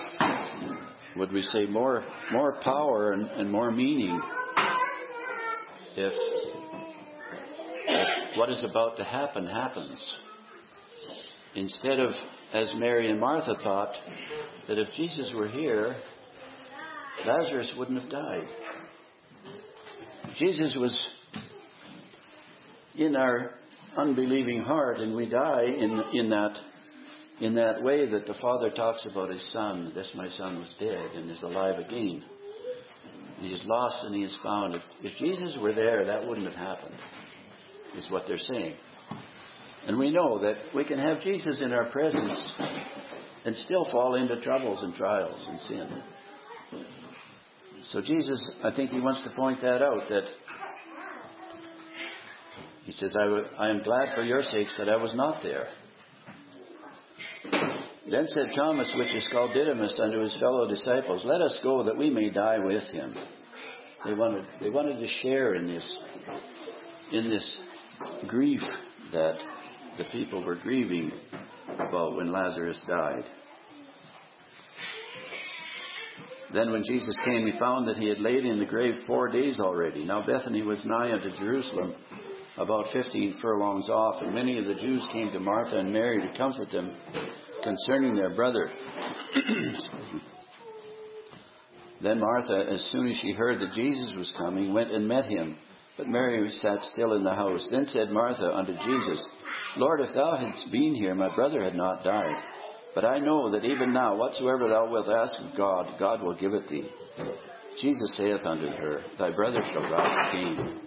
would 1.18 1.32
we 1.32 1.42
say, 1.42 1.66
more, 1.66 2.06
more 2.32 2.58
power 2.62 3.14
and, 3.14 3.28
and 3.32 3.52
more 3.52 3.72
meaning 3.72 4.22
if, 5.96 6.14
if 7.88 8.38
what 8.38 8.50
is 8.50 8.64
about 8.64 8.98
to 8.98 9.04
happen 9.04 9.46
happens. 9.46 10.16
Instead 11.56 12.00
of, 12.00 12.12
as 12.54 12.74
Mary 12.78 13.10
and 13.10 13.20
Martha 13.20 13.54
thought, 13.63 13.94
that 14.68 14.80
if 14.80 14.92
Jesus 14.96 15.32
were 15.36 15.48
here, 15.48 15.96
Lazarus 17.26 17.74
wouldn't 17.78 18.02
have 18.02 18.12
died. 18.12 18.48
Jesus 20.38 20.76
was 20.80 21.08
in 22.96 23.16
our 23.16 23.52
unbelieving 23.98 24.62
heart, 24.62 24.98
and 24.98 25.16
we 25.16 25.30
die 25.30 25.63
in, 25.63 26.04
in 26.13 26.30
that 26.30 26.58
in 27.42 27.56
that 27.56 27.82
way 27.82 28.10
that 28.10 28.26
the 28.26 28.36
Father 28.36 28.70
talks 28.70 29.06
about 29.06 29.30
His 29.30 29.52
Son. 29.52 29.92
This 29.96 30.12
my 30.16 30.30
Son 30.30 30.60
was 30.60 30.74
dead 30.80 31.12
and 31.16 31.30
is 31.30 31.42
alive 31.44 31.80
again. 31.80 32.24
He 33.39 33.48
is 33.50 33.62
lost 33.66 34.06
and 34.06 34.16
He 34.16 34.24
is 34.24 34.38
found. 34.44 34.76
If, 34.76 34.82
if 35.02 35.18
Jesus 35.18 35.58
were 35.60 35.74
there, 35.74 36.06
that 36.06 36.26
wouldn't 36.26 36.48
have 36.48 36.56
happened. 36.56 36.96
Is 37.98 38.10
what 38.10 38.24
they're 38.28 38.38
saying. 38.38 38.76
And 39.88 39.98
we 39.98 40.12
know 40.12 40.39
that 40.39 40.56
we 40.74 40.86
can 40.86 40.98
have 40.98 41.22
Jesus 41.22 41.60
in 41.62 41.74
our 41.74 41.86
presence 41.89 42.54
and 43.46 43.56
still 43.58 43.86
fall 43.91 44.15
into 44.15 44.39
troubles 44.41 44.82
and 44.82 44.96
trials 44.96 45.46
and 45.48 45.60
sin. 45.62 46.04
So 47.84 48.02
Jesus, 48.02 48.50
I 48.63 48.74
think 48.74 48.91
he 48.91 49.02
wants 49.02 49.22
to 49.24 49.30
point 49.32 49.60
that 49.62 49.82
out 49.82 50.08
that 50.08 50.24
he 52.86 52.93
says, 52.93 53.13
I, 53.17 53.24
w- 53.26 53.46
I 53.58 53.69
am 53.69 53.84
glad 53.84 54.15
for 54.15 54.24
your 54.24 54.41
sakes 54.41 54.78
that 54.78 54.88
I 54.88 54.96
was 54.96 55.13
not 55.15 55.43
there. 55.43 55.67
Then 58.10 58.28
said 58.28 58.48
Thomas, 58.56 58.91
which 58.98 59.13
is 59.13 59.28
called 59.32 59.54
Didymus, 59.54 60.00
unto 60.02 60.19
his 60.19 60.38
fellow 60.38 60.67
disciples, 60.67 61.24
Let 61.26 61.41
us 61.41 61.58
go 61.63 61.84
that 61.84 61.98
we 61.98 62.10
may 62.10 62.30
die 62.30 62.60
with 62.60 62.84
him. 62.86 63.15
They 64.06 64.13
wanted, 64.13 64.46
they 64.62 64.69
wanted 64.69 65.00
to 65.00 65.08
share 65.08 65.56
in 65.56 65.65
this, 65.65 65.98
in 67.12 67.30
this 67.30 67.60
grief 68.28 68.62
that 69.13 69.38
the 69.98 70.06
people 70.06 70.44
were 70.44 70.56
grieving 70.56 71.12
about 71.68 72.16
when 72.16 72.32
Lazarus 72.32 72.82
died. 72.88 73.26
Then 76.54 76.72
when 76.72 76.84
Jesus 76.88 77.16
came, 77.26 77.46
he 77.48 77.58
found 77.60 77.88
that 77.88 77.98
he 77.98 78.08
had 78.08 78.20
laid 78.20 78.46
in 78.46 78.60
the 78.60 78.66
grave 78.66 78.94
four 79.08 79.28
days 79.28 79.60
already. 79.60 80.06
Now 80.06 80.24
Bethany 80.26 80.62
was 80.62 80.86
nigh 80.86 81.12
unto 81.12 81.30
Jerusalem, 81.40 81.96
about 82.58 82.86
fifteen 82.94 83.36
furlongs 83.42 83.90
off, 83.90 84.22
and 84.22 84.36
many 84.36 84.60
of 84.60 84.66
the 84.66 84.76
Jews 84.76 85.08
came 85.12 85.32
to 85.32 85.40
Martha 85.40 85.80
and 85.80 85.92
Mary 85.92 86.22
to 86.22 86.38
comfort 86.38 86.70
them 86.70 86.96
concerning 87.64 88.16
their 88.16 88.36
brother. 88.36 88.70
then 92.04 92.20
Martha, 92.20 92.68
as 92.70 92.88
soon 92.92 93.08
as 93.08 93.18
she 93.18 93.32
heard 93.32 93.60
that 93.60 93.74
Jesus 93.74 94.14
was 94.16 94.32
coming, 94.38 94.74
went 94.74 94.92
and 94.92 95.08
met 95.08 95.26
him. 95.26 95.58
But 95.98 96.08
Mary 96.08 96.50
sat 96.62 96.84
still 96.94 97.14
in 97.14 97.24
the 97.24 97.36
house. 97.36 97.68
Then 97.70 97.86
said 97.86 98.10
Martha 98.10 98.52
unto 98.52 98.74
Jesus, 98.74 99.26
Lord, 99.78 100.02
if 100.02 100.14
thou 100.16 100.36
hadst 100.36 100.72
been 100.72 100.96
here, 100.96 101.14
my 101.14 101.34
brother 101.36 101.64
had 101.64 101.76
not 101.76 102.04
died. 102.04 102.36
But 102.96 103.06
I 103.06 103.20
know 103.20 103.52
that 103.52 103.64
even 103.64 103.94
now, 103.94 104.16
whatsoever 104.16 104.68
thou 104.68 104.92
wilt 104.92 105.10
ask 105.10 105.34
of 105.40 105.58
God, 105.58 105.96
God 106.00 106.22
will 106.22 106.36
give 106.36 106.54
it 106.54 106.68
thee. 106.68 106.90
Jesus 107.82 108.18
saith 108.18 108.46
unto 108.46 108.68
her, 108.68 109.02
Thy 109.18 109.32
brother 109.32 109.64
shall 109.72 109.84
rise 109.84 110.30
again. 110.30 110.80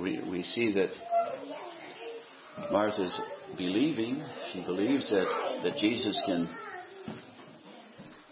we, 0.00 0.20
we 0.30 0.42
see 0.42 0.72
that 0.74 0.90
Martha's 2.70 3.12
believing. 3.56 4.22
She 4.52 4.64
believes 4.64 5.08
that, 5.10 5.60
that 5.64 5.76
Jesus 5.78 6.18
can 6.26 6.48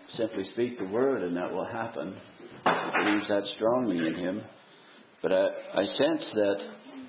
simply 0.09 0.45
speak 0.45 0.79
the 0.79 0.87
word 0.87 1.23
and 1.23 1.37
that 1.37 1.53
will 1.53 1.67
happen. 1.67 2.17
She 2.67 3.05
believes 3.05 3.29
that 3.29 3.45
strongly 3.57 4.07
in 4.07 4.15
him. 4.15 4.43
But 5.27 5.33
I, 5.33 5.81
I 5.81 5.87
sense 5.87 6.31
that 6.37 6.59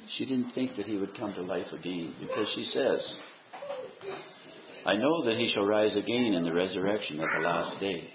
she 0.10 0.26
didn't 0.26 0.50
think 0.54 0.76
that 0.78 0.88
he 0.88 0.98
would 0.98 1.16
come 1.16 1.36
to 1.36 1.44
life 1.44 1.68
again 1.72 2.16
because 2.20 2.52
she 2.56 2.64
says, 2.64 3.16
I 4.88 4.96
know 4.96 5.24
that 5.26 5.36
he 5.38 5.48
shall 5.54 5.68
rise 5.68 5.96
again 5.96 6.34
in 6.34 6.44
the 6.44 6.52
resurrection 6.52 7.20
at 7.20 7.28
the 7.36 7.48
last 7.48 7.80
day. 7.80 8.10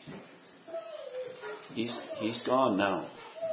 He's, 1.74 1.96
he's 2.18 2.42
gone 2.44 2.76
now. 2.76 3.08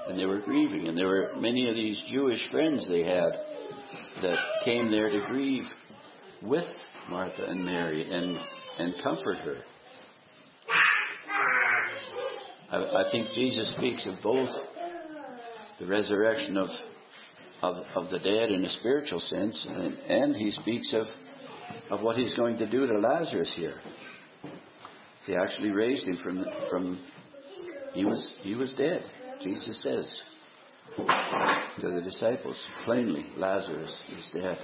And 0.07 0.17
they 0.17 0.25
were 0.25 0.41
grieving. 0.41 0.87
And 0.87 0.97
there 0.97 1.07
were 1.07 1.33
many 1.37 1.69
of 1.69 1.75
these 1.75 2.01
Jewish 2.09 2.41
friends 2.49 2.87
they 2.87 3.03
had 3.03 3.29
that 4.23 4.39
came 4.65 4.89
there 4.89 5.11
to 5.11 5.25
grieve 5.27 5.65
with 6.41 6.65
Martha 7.11 7.45
and 7.45 7.63
Mary 7.63 8.11
and, 8.11 8.39
and 8.79 9.03
comfort 9.03 9.37
her. 9.37 9.57
I, 12.71 13.05
I 13.05 13.11
think 13.11 13.33
Jesus 13.35 13.71
speaks 13.77 14.07
of 14.07 14.15
both 14.23 14.49
the 15.79 15.85
resurrection 15.85 16.57
of, 16.57 16.67
of, 17.61 17.77
of 17.95 18.09
the 18.09 18.19
dead 18.19 18.51
in 18.51 18.65
a 18.65 18.69
spiritual 18.69 19.19
sense, 19.19 19.67
and, 19.69 19.93
and 19.99 20.35
he 20.35 20.51
speaks 20.51 20.93
of, 20.93 21.07
of 21.89 22.01
what 22.01 22.17
he's 22.17 22.33
going 22.35 22.57
to 22.57 22.69
do 22.69 22.85
to 22.85 22.97
Lazarus 22.97 23.53
here. 23.55 23.79
He 25.25 25.35
actually 25.35 25.69
raised 25.69 26.05
him 26.05 26.17
from, 26.17 26.45
from 26.69 26.99
he 27.93 28.03
was, 28.05 28.33
he 28.41 28.55
was 28.55 28.73
dead. 28.73 29.03
Jesus 29.41 29.81
says 29.81 30.21
to 30.97 31.91
the 31.91 32.01
disciples 32.01 32.59
plainly, 32.83 33.25
Lazarus 33.37 33.95
is 34.17 34.29
dead. 34.33 34.57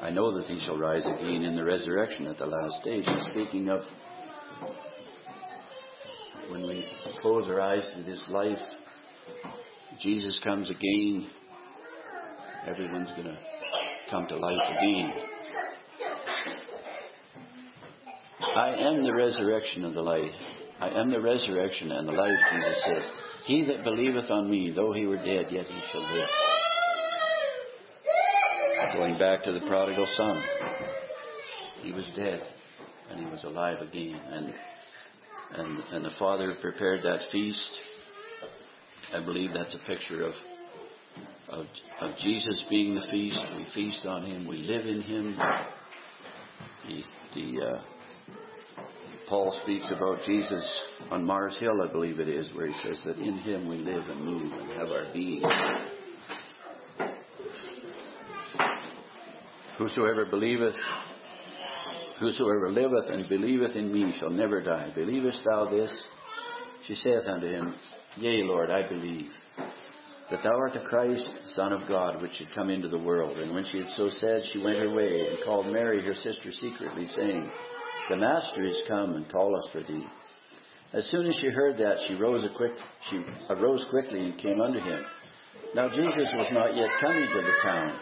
I 0.00 0.10
know 0.10 0.36
that 0.36 0.46
he 0.46 0.60
shall 0.64 0.76
rise 0.76 1.06
again 1.06 1.44
in 1.44 1.56
the 1.56 1.64
resurrection 1.64 2.26
at 2.26 2.38
the 2.38 2.46
last 2.46 2.84
day. 2.84 3.00
He's 3.00 3.24
speaking 3.24 3.68
of 3.68 3.80
when 6.50 6.66
we 6.66 6.84
close 7.20 7.44
our 7.46 7.60
eyes 7.60 7.88
to 7.96 8.02
this 8.02 8.24
life, 8.28 8.58
Jesus 10.00 10.40
comes 10.42 10.70
again, 10.70 11.28
everyone's 12.66 13.10
going 13.10 13.24
to 13.24 13.38
come 14.10 14.26
to 14.28 14.36
life 14.36 14.78
again. 14.78 15.12
I 18.56 18.74
am 18.78 19.02
the 19.02 19.14
resurrection 19.14 19.84
of 19.84 19.94
the 19.94 20.02
life. 20.02 20.30
I 20.80 20.88
am 20.88 21.10
the 21.10 21.20
resurrection 21.20 21.90
and 21.92 22.06
the 22.06 22.12
life, 22.12 22.32
Jesus 22.52 22.82
says. 22.86 23.02
He 23.46 23.64
that 23.66 23.84
believeth 23.84 24.30
on 24.30 24.50
me, 24.50 24.72
though 24.74 24.92
he 24.92 25.06
were 25.06 25.16
dead, 25.16 25.46
yet 25.50 25.66
he 25.66 25.80
shall 25.90 26.02
live. 26.02 26.28
Going 28.96 29.18
back 29.18 29.42
to 29.44 29.52
the 29.52 29.60
prodigal 29.66 30.06
son, 30.14 30.42
he 31.82 31.92
was 31.92 32.08
dead 32.16 32.42
and 33.10 33.20
he 33.20 33.26
was 33.26 33.44
alive 33.44 33.80
again. 33.80 34.20
And, 34.30 34.52
and, 35.56 35.78
and 35.92 36.04
the 36.04 36.10
father 36.18 36.54
prepared 36.60 37.02
that 37.02 37.20
feast. 37.30 37.78
I 39.12 39.24
believe 39.24 39.50
that's 39.52 39.74
a 39.74 39.86
picture 39.86 40.22
of, 40.24 40.34
of, 41.48 41.66
of 42.00 42.16
Jesus 42.18 42.64
being 42.68 42.94
the 42.94 43.06
feast. 43.10 43.40
We 43.56 43.66
feast 43.74 44.06
on 44.06 44.24
him, 44.24 44.46
we 44.48 44.58
live 44.58 44.86
in 44.86 45.00
him. 45.00 45.36
The, 46.88 47.02
the, 47.34 47.64
uh, 47.64 47.82
Paul 49.28 49.58
speaks 49.62 49.90
about 49.90 50.22
Jesus 50.26 50.82
on 51.10 51.24
Mars 51.24 51.56
Hill, 51.58 51.80
I 51.82 51.90
believe 51.90 52.20
it 52.20 52.28
is, 52.28 52.50
where 52.54 52.66
he 52.66 52.74
says 52.82 53.00
that 53.06 53.18
in 53.18 53.38
him 53.38 53.68
we 53.68 53.78
live 53.78 54.04
and 54.08 54.24
move 54.24 54.52
and 54.52 54.70
have 54.72 54.90
our 54.90 55.06
being. 55.12 55.42
Whosoever 59.78 60.24
believeth, 60.26 60.74
whosoever 62.24 62.72
liveth 62.72 63.10
and 63.10 63.28
believeth 63.28 63.76
in 63.76 63.92
me 63.92 64.14
shall 64.18 64.30
never 64.30 64.62
die. 64.62 64.90
Believest 64.94 65.44
thou 65.44 65.66
this? 65.66 65.92
She 66.86 66.94
saith 66.94 67.26
unto 67.26 67.46
him, 67.46 67.74
Yea, 68.16 68.42
Lord, 68.44 68.70
I 68.70 68.88
believe. 68.88 69.30
That 70.30 70.42
thou 70.42 70.56
art 70.56 70.72
the 70.72 70.80
Christ, 70.80 71.28
Son 71.54 71.72
of 71.72 71.86
God, 71.86 72.22
which 72.22 72.32
should 72.32 72.54
come 72.54 72.70
into 72.70 72.88
the 72.88 72.98
world. 72.98 73.36
And 73.36 73.54
when 73.54 73.66
she 73.70 73.78
had 73.78 73.88
so 73.90 74.08
said, 74.08 74.42
she 74.52 74.62
went 74.62 74.78
her 74.78 74.94
way, 74.94 75.20
and 75.20 75.44
called 75.44 75.66
Mary 75.66 76.02
her 76.02 76.14
sister 76.14 76.50
secretly, 76.50 77.06
saying, 77.08 77.50
The 78.08 78.16
Master 78.16 78.62
is 78.62 78.82
come, 78.88 79.14
and 79.14 79.30
calleth 79.30 79.70
for 79.72 79.82
thee. 79.82 80.06
As 80.94 81.04
soon 81.10 81.26
as 81.26 81.36
she 81.40 81.48
heard 81.48 81.76
that, 81.76 81.96
she 82.08 82.14
rose, 82.14 82.46
quick, 82.56 82.72
she 83.10 83.22
arose 83.50 83.84
quickly 83.90 84.20
and 84.20 84.38
came 84.38 84.60
unto 84.62 84.78
him. 84.78 85.04
Now 85.74 85.88
Jesus 85.88 86.28
was 86.32 86.50
not 86.52 86.74
yet 86.74 86.90
coming 87.00 87.26
to 87.26 87.42
the 87.42 87.54
town, 87.62 87.98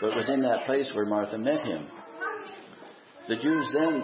but 0.00 0.16
was 0.16 0.28
in 0.28 0.42
that 0.42 0.66
place 0.66 0.90
where 0.94 1.06
Martha 1.06 1.38
met 1.38 1.60
him. 1.60 1.86
The 3.30 3.36
Jews 3.36 3.70
then 3.72 4.02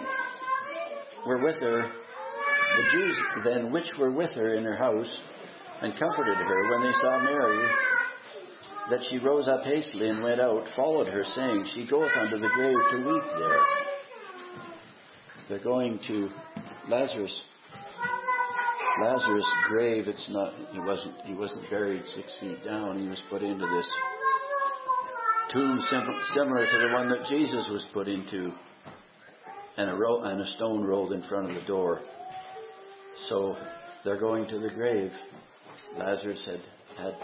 were 1.25 1.43
with 1.43 1.59
her, 1.59 1.81
the 1.81 2.83
Jews 2.93 3.19
then 3.43 3.73
which 3.73 3.91
were 3.99 4.09
with 4.09 4.31
her 4.35 4.53
in 4.53 4.63
her 4.63 4.77
house, 4.77 5.17
and 5.81 5.91
comforted 5.99 6.37
her 6.37 6.71
when 6.71 6.83
they 6.83 6.93
saw 6.93 7.19
Mary, 7.19 7.69
that 8.89 9.01
she 9.09 9.17
rose 9.17 9.49
up 9.49 9.63
hastily 9.63 10.07
and 10.07 10.23
went 10.23 10.39
out, 10.39 10.63
followed 10.77 11.09
her, 11.09 11.25
saying, 11.35 11.65
She 11.75 11.85
goeth 11.85 12.15
unto 12.17 12.39
the 12.39 12.47
grave 12.55 12.77
to 12.91 12.97
weep 13.05 13.23
there. 13.37 13.59
They're 15.49 15.59
going 15.59 15.99
to 16.07 16.29
Lazarus. 16.87 17.37
Lazarus' 19.01 19.51
grave. 19.67 20.07
It's 20.07 20.29
not. 20.29 20.53
He 20.71 20.79
wasn't. 20.79 21.15
He 21.25 21.33
wasn't 21.33 21.69
buried 21.69 22.03
six 22.15 22.31
feet 22.39 22.63
down. 22.63 22.97
He 22.97 23.09
was 23.09 23.21
put 23.29 23.43
into 23.43 23.65
this 23.65 23.89
tomb 25.51 25.79
similar 26.33 26.65
to 26.65 26.77
the 26.79 26.93
one 26.93 27.09
that 27.09 27.25
Jesus 27.27 27.67
was 27.69 27.85
put 27.93 28.07
into, 28.07 28.53
and 29.77 29.89
a 29.89 29.95
ro- 29.95 30.21
and 30.23 30.41
a 30.41 30.47
stone 30.47 30.83
rolled 30.83 31.13
in 31.13 31.21
front 31.23 31.49
of 31.49 31.55
the 31.55 31.67
door. 31.67 32.01
So 33.29 33.55
they're 34.03 34.19
going 34.19 34.47
to 34.49 34.59
the 34.59 34.69
grave. 34.69 35.11
Lazarus 35.97 36.45
had 36.45 36.61
had 36.97 37.15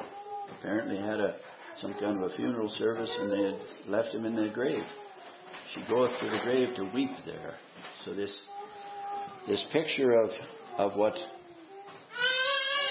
apparently 0.60 0.98
had 0.98 1.20
a 1.20 1.36
some 1.82 1.94
kind 1.96 2.24
of 2.24 2.32
a 2.32 2.36
funeral 2.36 2.70
service, 2.70 3.12
and 3.20 3.32
they 3.32 3.44
had 3.44 3.60
left 3.88 4.14
him 4.14 4.26
in 4.26 4.36
the 4.36 4.50
grave. 4.50 4.84
She 5.74 5.82
goeth 5.90 6.12
to 6.20 6.30
the 6.30 6.40
grave 6.44 6.76
to 6.76 6.92
weep 6.94 7.12
there. 7.26 7.56
So 8.06 8.14
this 8.14 8.42
this 9.48 9.66
picture 9.72 10.14
of 10.14 10.30
of 10.78 10.98
what 10.98 11.16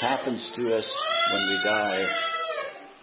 happens 0.01 0.51
to 0.57 0.75
us 0.75 0.97
when 1.33 1.49
we 1.49 1.61
die 1.65 2.07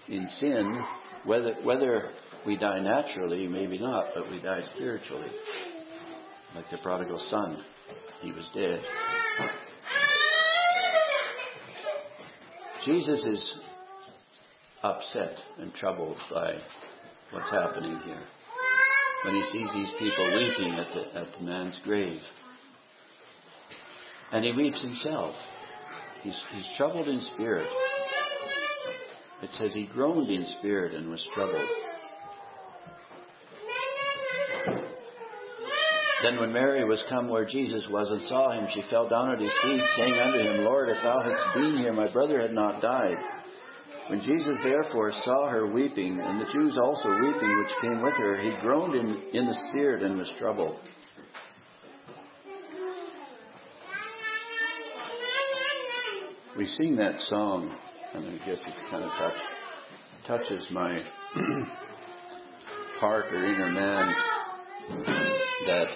in 0.10 0.28
sin, 0.40 0.84
whether 1.26 1.54
whether 1.64 2.10
we 2.46 2.58
die 2.58 2.80
naturally, 2.80 3.48
maybe 3.48 3.78
not, 3.78 4.08
but 4.16 4.30
we 4.30 4.42
die 4.42 4.62
spiritually. 4.76 5.30
Like 6.56 6.70
the 6.72 6.78
prodigal 6.78 7.20
son, 7.30 7.64
he 8.22 8.32
was 8.32 8.50
dead. 8.54 8.82
Jesus 12.86 13.24
is 13.24 13.60
upset 14.84 15.38
and 15.60 15.74
troubled 15.74 16.18
by 16.34 16.54
what's 17.32 17.52
happening 17.52 18.00
here 18.06 18.24
when 19.26 19.36
he 19.36 19.44
sees 19.52 19.72
these 19.74 19.92
people 20.00 20.26
weeping 20.34 20.74
at 20.74 20.88
the, 20.94 21.20
at 21.20 21.28
the 21.38 21.46
man's 21.46 21.80
grave. 21.84 22.22
And 24.32 24.46
he 24.46 24.52
weeps 24.52 24.82
himself. 24.82 25.36
He's, 26.22 26.40
he's 26.54 26.70
troubled 26.78 27.08
in 27.08 27.20
spirit. 27.36 27.70
It 29.42 29.50
says 29.52 29.74
he 29.74 29.88
groaned 29.88 30.30
in 30.30 30.46
spirit 30.60 30.94
and 30.94 31.10
was 31.10 31.28
troubled. 31.34 31.70
Then 36.22 36.40
when 36.40 36.52
Mary 36.52 36.84
was 36.84 37.04
come 37.08 37.30
where 37.30 37.46
Jesus 37.46 37.88
was 37.90 38.10
and 38.12 38.22
saw 38.24 38.52
him, 38.52 38.68
she 38.74 38.82
fell 38.90 39.08
down 39.08 39.32
at 39.32 39.40
his 39.40 39.54
feet, 39.64 39.82
saying 39.96 40.20
unto 40.20 40.40
him, 40.40 40.66
Lord, 40.66 40.90
if 40.90 41.02
thou 41.02 41.22
hadst 41.22 41.54
been 41.54 41.78
here, 41.78 41.94
my 41.94 42.12
brother 42.12 42.42
had 42.42 42.52
not 42.52 42.82
died. 42.82 43.18
When 44.10 44.22
Jesus 44.22 44.58
therefore 44.64 45.12
saw 45.24 45.50
her 45.50 45.72
weeping, 45.72 46.20
and 46.20 46.42
the 46.42 46.52
Jews 46.52 46.78
also 46.78 47.10
weeping 47.10 47.60
which 47.60 47.82
came 47.82 48.02
with 48.02 48.16
her, 48.16 48.38
he 48.38 48.52
groaned 48.62 48.96
in, 48.96 49.22
in 49.34 49.46
the 49.46 49.70
spirit 49.70 50.04
and 50.04 50.18
was 50.18 50.32
troubled. 50.38 50.80
We 56.58 56.66
sing 56.66 56.98
that 56.98 57.20
song, 57.22 57.74
and 58.14 58.28
I 58.28 58.46
guess 58.46 58.58
it 58.58 58.74
kind 58.90 59.04
of 59.06 59.12
touch, 59.12 59.42
touches 60.28 60.68
my 60.72 61.02
heart 63.00 63.26
or 63.32 63.46
inner 63.46 63.72
man 63.72 64.14
that 65.68 65.88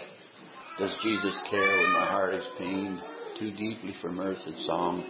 does 0.80 0.94
Jesus 1.04 1.40
care 1.50 1.62
when 1.62 1.94
my 1.94 2.06
heart 2.08 2.34
is 2.34 2.46
pained 2.58 3.00
too 3.38 3.52
deeply 3.52 3.94
for 4.02 4.12
mirth 4.12 4.40
and 4.46 4.58
song? 4.60 5.04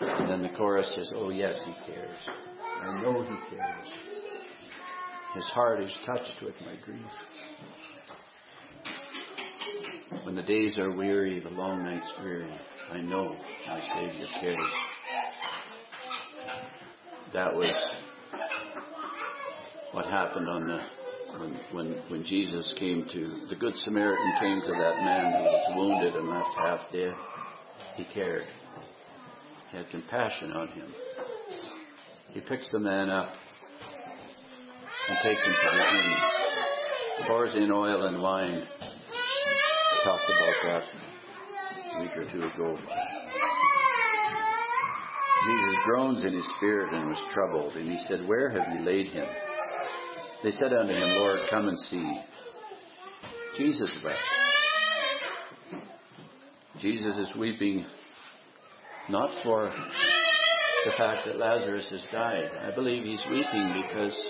And 0.00 0.28
then 0.28 0.42
the 0.42 0.56
chorus 0.56 0.92
says, 0.96 1.10
Oh, 1.14 1.30
yes, 1.30 1.60
he 1.64 1.72
cares. 1.92 2.18
I 2.82 3.00
know 3.00 3.22
he 3.22 3.56
cares. 3.56 3.86
His 5.34 5.44
heart 5.50 5.80
is 5.80 5.98
touched 6.04 6.42
with 6.42 6.54
my 6.62 6.74
grief. 6.84 7.00
When 10.24 10.34
the 10.34 10.42
days 10.42 10.78
are 10.78 10.96
weary, 10.96 11.40
the 11.40 11.50
long 11.50 11.84
nights 11.84 12.10
dreary, 12.20 12.52
I 12.90 13.00
know 13.00 13.36
my 13.68 13.80
Savior 13.94 14.26
cares. 14.40 14.58
that 17.32 17.54
was 17.54 17.76
what 19.92 20.06
happened 20.06 20.48
on 20.48 20.66
the 20.66 20.95
when, 21.38 21.58
when 21.72 22.02
when 22.08 22.24
Jesus 22.24 22.74
came 22.78 23.06
to 23.12 23.46
the 23.48 23.56
Good 23.56 23.74
Samaritan 23.76 24.32
came 24.40 24.60
to 24.60 24.72
that 24.72 24.96
man 24.96 25.32
who 25.32 25.42
was 25.42 25.76
wounded 25.76 26.14
and 26.14 26.28
left 26.28 26.54
half 26.56 26.80
dead. 26.92 27.14
He 27.96 28.04
cared. 28.12 28.44
He 29.70 29.76
had 29.76 29.88
compassion 29.90 30.52
on 30.52 30.68
him. 30.68 30.94
He 32.32 32.40
picks 32.40 32.70
the 32.72 32.78
man 32.78 33.10
up 33.10 33.32
and 35.08 35.18
takes 35.22 35.42
him 35.42 35.52
to 35.52 35.76
the 35.76 35.82
inn. 35.82 36.16
Pours 37.26 37.54
in 37.54 37.70
oil 37.72 38.06
and 38.06 38.22
wine. 38.22 38.62
Talked 40.04 40.24
about 40.24 40.54
that 40.64 40.82
a 41.96 42.00
week 42.02 42.16
or 42.16 42.30
two 42.30 42.42
ago. 42.42 42.78
Jesus 45.46 45.76
groans 45.86 46.24
in 46.24 46.34
his 46.34 46.46
spirit 46.56 46.92
and 46.92 47.08
was 47.08 47.22
troubled, 47.32 47.74
and 47.74 47.90
he 47.90 47.98
said, 48.08 48.26
Where 48.26 48.50
have 48.50 48.78
you 48.78 48.84
laid 48.84 49.08
him? 49.08 49.26
They 50.42 50.50
said 50.52 50.72
unto 50.72 50.92
him, 50.92 51.08
Lord, 51.16 51.40
come 51.50 51.68
and 51.68 51.78
see. 51.78 52.20
Jesus 53.56 53.90
wept. 54.04 54.18
Jesus 56.80 57.16
is 57.16 57.36
weeping 57.36 57.86
not 59.08 59.30
for 59.42 59.72
the 60.84 60.92
fact 60.98 61.26
that 61.26 61.38
Lazarus 61.38 61.88
has 61.90 62.06
died. 62.12 62.50
I 62.62 62.74
believe 62.74 63.02
he's 63.02 63.24
weeping 63.30 63.82
because 63.82 64.20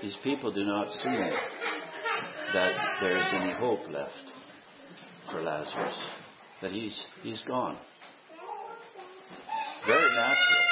these 0.00 0.16
people 0.24 0.52
do 0.52 0.64
not 0.64 0.88
see 0.88 1.30
that 2.54 2.76
there 3.00 3.16
is 3.18 3.26
any 3.34 3.52
hope 3.58 3.88
left 3.90 4.32
for 5.30 5.42
Lazarus, 5.42 5.98
that 6.62 6.72
he's, 6.72 7.04
he's 7.22 7.42
gone. 7.42 7.76
Very 9.86 10.14
natural. 10.14 10.64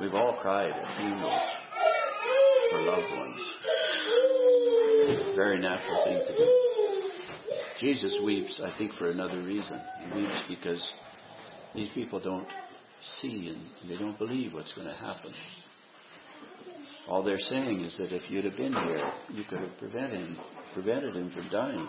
We've 0.00 0.14
all 0.14 0.38
cried 0.40 0.70
at 0.70 0.96
funerals 0.96 1.47
for 2.70 2.80
loved 2.82 3.10
ones. 3.16 3.40
Very 5.36 5.58
natural 5.58 6.04
thing 6.04 6.22
to 6.26 6.36
do. 6.36 6.68
Jesus 7.80 8.18
weeps, 8.24 8.60
I 8.64 8.76
think, 8.76 8.92
for 8.94 9.10
another 9.10 9.40
reason. 9.42 9.80
He 10.06 10.20
weeps 10.20 10.42
because 10.48 10.88
these 11.74 11.90
people 11.94 12.20
don't 12.20 12.48
see 13.20 13.48
and 13.54 13.90
they 13.90 13.96
don't 13.96 14.18
believe 14.18 14.54
what's 14.54 14.72
going 14.74 14.88
to 14.88 14.94
happen. 14.94 15.32
All 17.08 17.22
they're 17.22 17.38
saying 17.38 17.80
is 17.82 17.96
that 17.98 18.12
if 18.12 18.30
you'd 18.30 18.44
have 18.44 18.56
been 18.56 18.72
here, 18.72 19.12
you 19.32 19.44
could 19.48 19.60
have 19.60 19.78
prevented 19.78 20.20
him, 20.20 20.36
prevented 20.74 21.16
him 21.16 21.30
from 21.30 21.48
dying. 21.48 21.88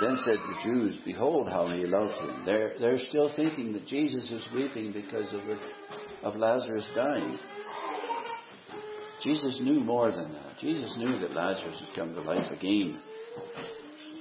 Then 0.00 0.16
said 0.24 0.38
the 0.38 0.56
Jews, 0.64 0.96
Behold 1.04 1.48
how 1.48 1.68
he 1.68 1.86
loved 1.86 2.18
him. 2.18 2.42
They're, 2.44 2.74
they're 2.80 2.98
still 2.98 3.30
thinking 3.36 3.72
that 3.74 3.86
Jesus 3.86 4.28
is 4.28 4.44
weeping 4.52 4.92
because 4.92 5.32
of, 5.32 5.42
of 6.24 6.34
Lazarus 6.36 6.88
dying. 6.96 7.38
Jesus 9.22 9.60
knew 9.62 9.80
more 9.80 10.10
than 10.10 10.32
that. 10.32 10.58
Jesus 10.60 10.96
knew 10.98 11.18
that 11.20 11.32
Lazarus 11.32 11.80
would 11.80 11.94
come 11.94 12.14
to 12.14 12.20
life 12.22 12.50
again. 12.50 12.98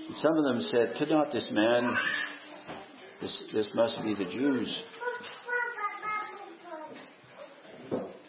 And 0.08 0.16
some 0.18 0.38
of 0.38 0.43
them 0.43 0.62
said, 0.62 0.95
Could 0.99 1.10
not 1.10 1.32
this 1.32 1.49
man, 1.51 1.93
this, 3.22 3.43
this 3.54 3.70
must 3.74 4.04
be 4.04 4.14
the 4.14 4.26
Jews. 4.26 4.84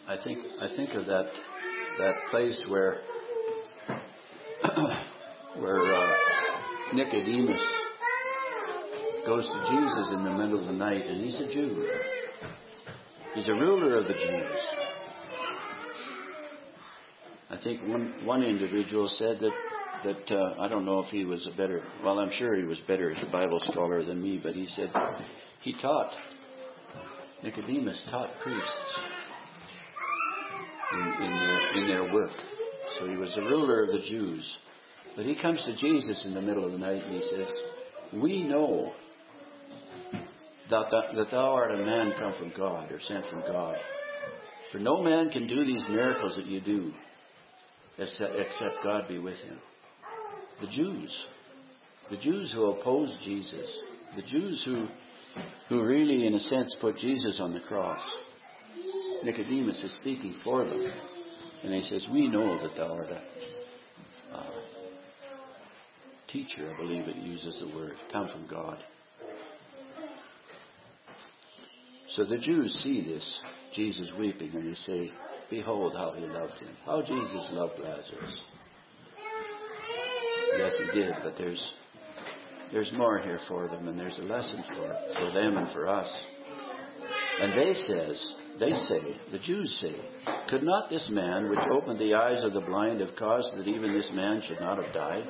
I 0.07 0.15
think, 0.23 0.39
I 0.61 0.67
think 0.75 0.91
of 0.91 1.05
that, 1.07 1.25
that 1.99 2.13
place 2.31 2.59
where, 2.69 3.01
where, 5.59 5.81
uh, 5.81 6.13
Nicodemus 6.93 7.63
goes 9.25 9.45
to 9.45 9.65
Jesus 9.69 10.11
in 10.13 10.23
the 10.23 10.31
middle 10.31 10.59
of 10.59 10.67
the 10.67 10.73
night, 10.73 11.05
and 11.07 11.25
he's 11.25 11.41
a 11.41 11.51
Jew. 11.51 11.87
He's 13.35 13.49
a 13.49 13.53
ruler 13.53 13.97
of 13.97 14.05
the 14.05 14.13
Jews. 14.13 14.59
I 17.49 17.57
think 17.61 17.81
one 17.87 18.25
one 18.25 18.43
individual 18.43 19.09
said 19.09 19.39
that 19.41 19.51
that 20.05 20.35
uh, 20.35 20.61
I 20.61 20.69
don't 20.69 20.85
know 20.85 20.99
if 20.99 21.09
he 21.09 21.25
was 21.25 21.45
a 21.45 21.55
better. 21.55 21.83
Well, 22.03 22.19
I'm 22.19 22.31
sure 22.31 22.55
he 22.55 22.63
was 22.63 22.79
better 22.87 23.11
as 23.11 23.21
a 23.21 23.31
Bible 23.31 23.59
scholar 23.59 24.03
than 24.03 24.21
me, 24.21 24.39
but 24.41 24.53
he 24.53 24.67
said 24.67 24.89
he 25.61 25.73
taught 25.81 26.13
Nicodemus 27.43 28.07
taught 28.09 28.29
priests 28.41 28.95
in, 30.93 31.25
in 31.25 31.31
their 31.31 31.77
in 31.77 31.87
their 31.87 32.13
work. 32.13 32.31
So 32.97 33.09
he 33.09 33.17
was 33.17 33.35
a 33.35 33.41
ruler 33.41 33.83
of 33.83 33.91
the 33.91 34.01
Jews. 34.07 34.57
But 35.15 35.25
he 35.25 35.35
comes 35.35 35.63
to 35.65 35.75
Jesus 35.75 36.25
in 36.25 36.33
the 36.33 36.41
middle 36.41 36.65
of 36.65 36.71
the 36.71 36.77
night 36.77 37.03
and 37.03 37.13
he 37.13 37.21
says, 37.21 37.53
We 38.13 38.43
know 38.43 38.93
that, 40.69 40.87
that, 40.91 41.15
that 41.15 41.31
thou 41.31 41.53
art 41.53 41.71
a 41.71 41.85
man 41.85 42.13
come 42.17 42.33
from 42.37 42.53
God 42.57 42.91
or 42.91 42.99
sent 43.01 43.25
from 43.27 43.41
God. 43.41 43.75
For 44.71 44.79
no 44.79 45.01
man 45.01 45.29
can 45.29 45.47
do 45.47 45.65
these 45.65 45.85
miracles 45.89 46.35
that 46.37 46.47
you 46.47 46.61
do 46.61 46.91
except, 47.97 48.33
except 48.35 48.83
God 48.83 49.07
be 49.07 49.19
with 49.19 49.37
him. 49.37 49.57
The 50.61 50.67
Jews, 50.67 51.25
the 52.09 52.17
Jews 52.17 52.51
who 52.53 52.71
opposed 52.71 53.13
Jesus, 53.23 53.79
the 54.15 54.23
Jews 54.23 54.61
who, 54.65 54.87
who 55.69 55.83
really, 55.83 56.25
in 56.25 56.33
a 56.33 56.39
sense, 56.39 56.75
put 56.81 56.97
Jesus 56.97 57.39
on 57.39 57.53
the 57.53 57.59
cross. 57.61 58.01
Nicodemus 59.23 59.81
is 59.83 59.95
speaking 60.01 60.35
for 60.43 60.65
them. 60.65 60.91
And 61.63 61.73
he 61.73 61.83
says, 61.83 62.05
We 62.11 62.27
know 62.27 62.61
that 62.61 62.75
thou 62.75 62.93
art 62.93 63.09
a 63.09 63.21
teacher, 66.35 66.69
I 66.69 66.77
believe 66.77 67.07
it 67.07 67.15
uses 67.15 67.61
the 67.61 67.73
word, 67.73 67.93
come 68.11 68.27
from 68.27 68.45
God. 68.47 68.77
So 72.15 72.23
the 72.23 72.37
Jews 72.37 72.73
see 72.81 73.03
this, 73.03 73.39
Jesus 73.73 74.09
weeping, 74.17 74.51
and 74.55 74.69
they 74.69 74.75
say, 74.75 75.11
Behold 75.49 75.93
how 75.97 76.13
he 76.13 76.25
loved 76.25 76.57
him. 76.59 76.69
How 76.85 77.01
Jesus 77.01 77.47
loved 77.51 77.77
Lazarus. 77.77 78.41
Yes, 80.57 80.73
he 80.79 80.99
did, 80.99 81.13
but 81.23 81.33
there's 81.37 81.73
there's 82.71 82.91
more 82.93 83.19
here 83.19 83.39
for 83.49 83.67
them, 83.67 83.87
and 83.89 83.99
there's 83.99 84.17
a 84.17 84.23
lesson 84.23 84.63
for 84.67 84.95
for 85.19 85.31
them 85.33 85.57
and 85.57 85.71
for 85.73 85.89
us. 85.89 86.11
And 87.41 87.51
they 87.51 87.73
says, 87.73 88.33
they 88.59 88.71
say, 88.71 89.19
the 89.31 89.39
Jews 89.39 89.77
say, 89.81 89.95
could 90.47 90.63
not 90.63 90.89
this 90.89 91.07
man, 91.11 91.49
which 91.49 91.59
opened 91.69 91.99
the 91.99 92.13
eyes 92.13 92.43
of 92.43 92.53
the 92.53 92.61
blind, 92.61 93.01
have 93.01 93.15
caused 93.17 93.57
that 93.57 93.67
even 93.67 93.93
this 93.93 94.09
man 94.13 94.41
should 94.47 94.61
not 94.61 94.81
have 94.81 94.93
died? 94.93 95.25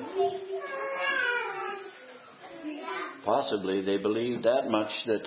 Possibly 3.24 3.84
they 3.84 3.98
believed 3.98 4.44
that 4.44 4.68
much 4.68 4.90
that 5.06 5.22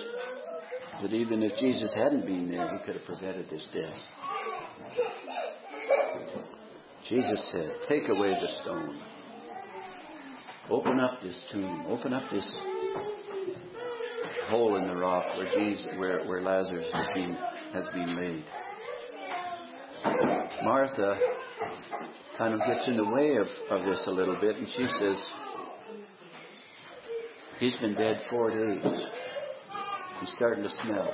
that 1.02 1.12
even 1.12 1.42
if 1.42 1.58
Jesus 1.58 1.92
hadn't 1.94 2.26
been 2.26 2.50
there, 2.50 2.76
he 2.76 2.84
could 2.84 2.96
have 2.96 3.04
prevented 3.04 3.48
this 3.50 3.66
death. 3.72 3.94
Jesus 7.08 7.50
said, 7.52 7.72
Take 7.88 8.08
away 8.08 8.30
the 8.30 8.48
stone. 8.62 9.00
Open 10.68 11.00
up 11.00 11.20
this 11.22 11.40
tomb. 11.50 11.86
Open 11.88 12.12
up 12.12 12.30
this 12.30 12.56
hole 14.48 14.76
in 14.76 14.86
the 14.88 14.96
rock 14.96 15.24
where 15.36 15.50
Jesus 15.58 15.86
where, 15.96 16.26
where 16.26 16.42
Lazarus 16.42 16.88
has 16.92 17.06
been 17.14 17.36
has 17.72 17.88
been 17.92 18.16
laid. 18.20 18.44
Martha 20.62 21.18
kind 22.36 22.54
of 22.54 22.60
gets 22.60 22.88
in 22.88 22.96
the 22.96 23.08
way 23.08 23.36
of, 23.36 23.46
of 23.70 23.84
this 23.86 24.04
a 24.06 24.10
little 24.10 24.36
bit 24.40 24.56
and 24.56 24.66
she 24.68 24.86
says, 24.86 25.32
He's 27.58 27.76
been 27.76 27.94
dead 27.94 28.20
four 28.30 28.50
days. 28.50 29.06
He's 30.20 30.32
starting 30.36 30.62
to 30.62 30.70
smell. 30.70 31.10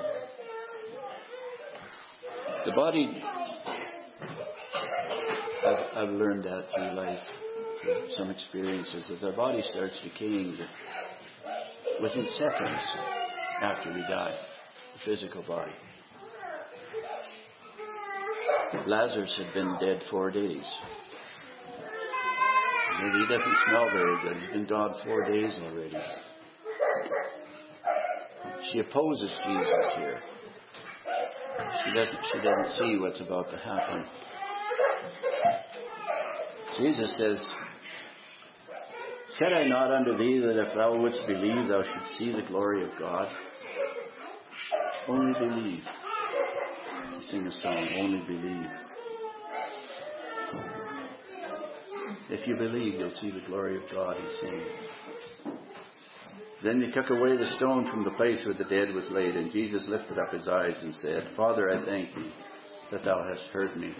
The 2.64 2.72
body, 2.72 3.22
I've, 5.64 5.96
I've 5.96 6.14
learned 6.14 6.42
that 6.44 6.64
through 6.76 6.90
life, 6.96 7.20
through 7.80 8.10
some 8.10 8.30
experiences, 8.30 9.08
that 9.08 9.24
the 9.24 9.36
body 9.36 9.62
starts 9.70 10.00
decaying 10.02 10.58
within 12.02 12.26
seconds 12.36 12.80
after 13.62 13.92
we 13.94 14.00
die, 14.00 14.34
the 14.94 14.98
physical 15.04 15.44
body. 15.44 15.72
Lazarus 18.86 19.40
had 19.42 19.54
been 19.54 19.76
dead 19.80 20.02
four 20.10 20.32
days. 20.32 20.66
He 22.98 23.26
doesn't 23.28 23.56
smell 23.68 23.88
very 23.92 24.16
good. 24.22 24.36
He's 24.42 24.50
been 24.50 24.66
dead 24.66 24.90
four 25.04 25.24
days 25.30 25.56
already. 25.62 25.96
She 28.72 28.80
opposes 28.80 29.30
Jesus 29.46 29.94
here. 29.96 30.20
She 31.84 31.94
doesn't, 31.94 32.18
she 32.32 32.38
doesn't 32.38 32.70
see 32.78 32.98
what's 33.00 33.20
about 33.20 33.50
to 33.50 33.56
happen. 33.56 34.06
Jesus 36.78 37.16
says, 37.16 37.52
Said 39.38 39.48
I 39.52 39.68
not 39.68 39.92
unto 39.92 40.16
thee 40.16 40.40
that 40.40 40.66
if 40.66 40.74
thou 40.74 40.98
wouldst 40.98 41.20
believe, 41.26 41.68
thou 41.68 41.82
shouldst 41.82 42.16
see 42.18 42.32
the 42.32 42.46
glory 42.48 42.82
of 42.84 42.90
God? 42.98 43.28
Only 45.08 45.38
believe. 45.38 45.84
To 47.12 47.26
sing 47.28 47.46
a 47.46 47.52
song, 47.52 47.88
only 47.98 48.20
believe. 48.26 48.66
If 52.28 52.46
you 52.48 52.56
believe, 52.56 52.94
you'll 52.94 53.10
see 53.20 53.30
the 53.30 53.46
glory 53.46 53.76
of 53.76 53.82
God, 53.92 54.16
he's 54.20 54.40
saying. 54.40 54.66
Then 56.62 56.80
they 56.80 56.90
took 56.90 57.10
away 57.10 57.36
the 57.36 57.52
stone 57.56 57.90
from 57.90 58.04
the 58.04 58.10
place 58.12 58.42
where 58.44 58.54
the 58.54 58.64
dead 58.64 58.94
was 58.94 59.06
laid, 59.10 59.36
and 59.36 59.52
Jesus 59.52 59.84
lifted 59.86 60.18
up 60.18 60.32
his 60.32 60.48
eyes 60.48 60.78
and 60.82 60.94
said, 60.96 61.28
Father, 61.36 61.70
I 61.70 61.84
thank 61.84 62.14
thee 62.14 62.32
that 62.92 63.04
thou 63.04 63.22
hast 63.28 63.50
heard 63.50 63.76
me. 63.76 63.92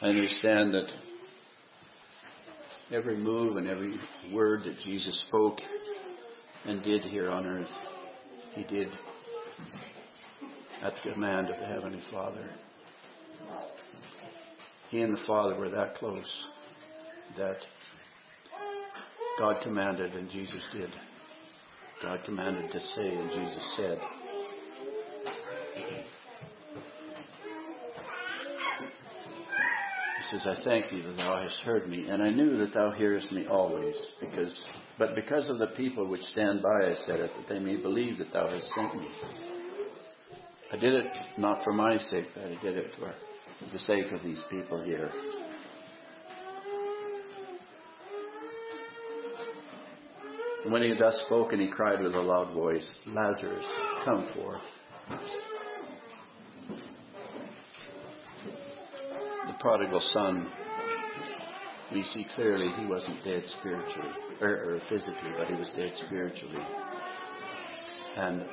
I 0.00 0.06
understand 0.06 0.72
that 0.74 0.90
every 2.92 3.16
move 3.16 3.56
and 3.56 3.68
every 3.68 3.94
word 4.32 4.64
that 4.64 4.78
Jesus 4.80 5.24
spoke 5.28 5.58
and 6.64 6.82
did 6.82 7.02
here 7.02 7.30
on 7.30 7.46
earth, 7.46 7.70
he 8.54 8.64
did 8.64 8.88
at 10.82 10.94
the 10.94 11.12
command 11.12 11.50
of 11.50 11.58
the 11.58 11.66
Heavenly 11.66 12.00
Father. 12.10 12.48
He 14.90 15.00
and 15.00 15.16
the 15.16 15.22
Father 15.26 15.58
were 15.58 15.70
that 15.70 15.96
close 15.96 16.46
that 17.36 17.56
God 19.38 19.56
commanded 19.62 20.14
and 20.14 20.30
Jesus 20.30 20.62
did. 20.72 20.90
God 22.02 22.20
commanded 22.24 22.70
to 22.70 22.80
say 22.80 23.08
and 23.08 23.30
Jesus 23.30 23.74
said. 23.76 23.98
He 30.18 30.38
says, 30.38 30.46
I 30.46 30.64
thank 30.64 30.90
thee 30.90 31.02
that 31.02 31.16
thou 31.16 31.42
hast 31.42 31.58
heard 31.60 31.88
me, 31.88 32.08
and 32.08 32.22
I 32.22 32.30
knew 32.30 32.56
that 32.58 32.72
thou 32.72 32.92
hearest 32.92 33.30
me 33.30 33.46
always, 33.46 33.94
because 34.20 34.64
but 34.98 35.14
because 35.14 35.50
of 35.50 35.58
the 35.58 35.66
people 35.68 36.08
which 36.08 36.22
stand 36.22 36.62
by 36.62 36.90
I 36.90 36.94
said 37.06 37.20
it, 37.20 37.30
that 37.36 37.52
they 37.52 37.58
may 37.58 37.76
believe 37.76 38.18
that 38.18 38.32
thou 38.32 38.48
hast 38.48 38.70
sent 38.74 38.96
me. 38.96 39.08
I 40.72 40.76
did 40.76 40.94
it 40.94 41.06
not 41.36 41.62
for 41.64 41.72
my 41.72 41.98
sake, 41.98 42.26
but 42.34 42.44
I 42.44 42.62
did 42.62 42.76
it 42.76 42.92
for 42.98 43.12
the 43.72 43.78
sake 43.80 44.12
of 44.12 44.22
these 44.22 44.42
people 44.50 44.82
here. 44.82 45.10
When 50.68 50.82
he 50.82 50.88
had 50.88 50.98
thus 50.98 51.22
spoken, 51.26 51.60
he 51.60 51.68
cried 51.68 52.02
with 52.02 52.14
a 52.14 52.20
loud 52.20 52.54
voice, 52.54 52.90
Lazarus, 53.06 53.66
come 54.02 54.26
forth. 54.34 54.62
The 59.46 59.54
prodigal 59.60 60.00
son, 60.00 60.50
we 61.92 62.02
see 62.02 62.26
clearly 62.34 62.72
he 62.78 62.86
wasn't 62.86 63.22
dead 63.24 63.42
spiritually, 63.58 64.08
or, 64.40 64.48
or 64.48 64.80
physically, 64.88 65.32
but 65.36 65.48
he 65.48 65.54
was 65.54 65.70
dead 65.76 65.92
spiritually. 66.06 66.64
And 68.16 68.46